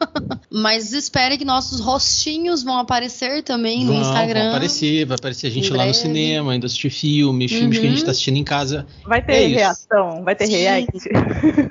[0.50, 4.40] mas espere que nossos rostinhos vão aparecer também no Vão, Instagram.
[4.40, 7.88] Vai aparecer, vai aparecer a gente lá no cinema, indo assistir filmes, filmes que a
[7.90, 8.04] gente Uhum.
[8.06, 8.86] tá assistindo em casa.
[9.06, 9.54] Vai ter É isso.
[9.54, 10.52] reação, vai ter Sim.
[10.52, 11.08] react.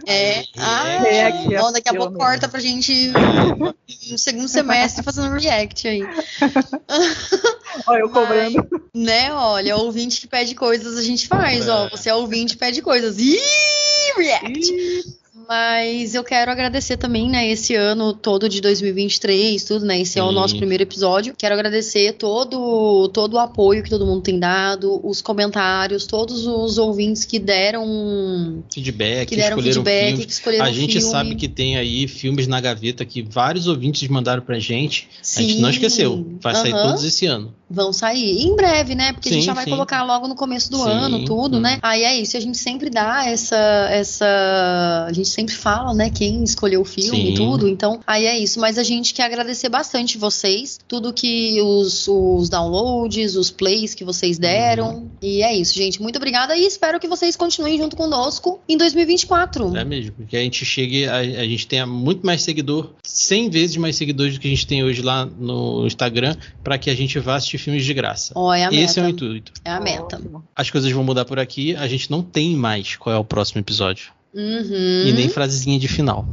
[0.08, 0.44] É.
[0.58, 3.12] Ah, React bom, daqui a pouco corta pra gente
[4.10, 5.34] no segundo semestre fazendo um
[5.88, 6.02] aí.
[7.88, 8.68] Olha, eu cobrando.
[8.94, 11.88] Né, olha, ouvinte que pede coisas a gente faz, ó.
[11.88, 11.90] É.
[11.90, 13.18] Você é ouvinte pede coisas.
[13.18, 13.40] Ih,
[14.16, 14.72] react!
[15.48, 20.00] Mas eu quero agradecer também, né, esse ano todo de 2023, tudo, né?
[20.02, 20.36] Esse é o Sim.
[20.36, 21.34] nosso primeiro episódio.
[21.38, 26.78] Quero agradecer todo, todo o apoio que todo mundo tem dado, os comentários, todos os
[26.78, 30.26] ouvintes que deram, Feedback, que deram escolheram feedback, filmes.
[30.26, 31.12] que escolheram A gente filme.
[31.12, 35.10] sabe que tem aí filmes na gaveta que vários ouvintes mandaram pra gente.
[35.36, 35.62] A gente Sim.
[35.62, 36.38] não esqueceu.
[36.42, 36.88] Vai sair Aham.
[36.90, 37.54] todos esse ano.
[37.70, 39.14] Vão sair em breve, né?
[39.14, 39.72] Porque a gente Sim, já vai sim.
[39.72, 41.62] colocar logo no começo do Sim, ano, tudo, hum.
[41.62, 41.80] né?
[41.82, 43.56] Aí é isso, a gente sempre dá essa,
[43.90, 45.06] essa.
[45.08, 46.10] A gente sempre fala, né?
[46.10, 47.30] Quem escolheu o filme Sim.
[47.30, 47.68] e tudo.
[47.68, 48.60] Então, aí é isso.
[48.60, 54.04] Mas a gente quer agradecer bastante vocês, tudo que os, os downloads, os plays que
[54.04, 54.96] vocês deram.
[54.96, 55.10] Uhum.
[55.22, 56.02] E é isso, gente.
[56.02, 59.76] Muito obrigada e espero que vocês continuem junto conosco em 2024.
[59.76, 63.78] É mesmo, porque a gente chegue, a, a gente tenha muito mais seguidor, 100 vezes
[63.78, 67.20] mais seguidores do que a gente tem hoje lá no Instagram, pra que a gente
[67.20, 68.34] vá assistir filmes de graça.
[68.36, 69.16] Ó, é a Esse é o meta.
[69.16, 69.54] intuito.
[69.64, 70.22] É a meta.
[70.56, 73.60] As coisas vão mudar por aqui, a gente não tem mais qual é o próximo
[73.60, 74.12] episódio.
[74.34, 75.08] Uhum.
[75.08, 76.26] E nem frasezinha de final.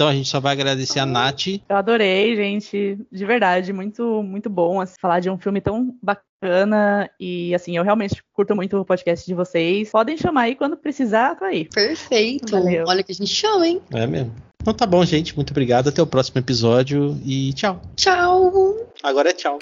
[0.00, 1.46] Então a gente só vai agradecer a Nath.
[1.68, 2.98] Eu adorei, gente.
[3.12, 7.10] De verdade, muito, muito bom assim, falar de um filme tão bacana.
[7.20, 9.90] E assim, eu realmente curto muito o podcast de vocês.
[9.90, 11.66] Podem chamar aí quando precisar, tô aí.
[11.66, 12.50] Perfeito.
[12.50, 12.86] Valeu.
[12.88, 13.82] Olha que a gente chama, hein?
[13.92, 14.32] É mesmo.
[14.62, 15.36] Então tá bom, gente.
[15.36, 15.88] Muito obrigado.
[15.88, 17.82] Até o próximo episódio e tchau.
[17.94, 18.76] Tchau.
[19.02, 19.58] Agora é tchau.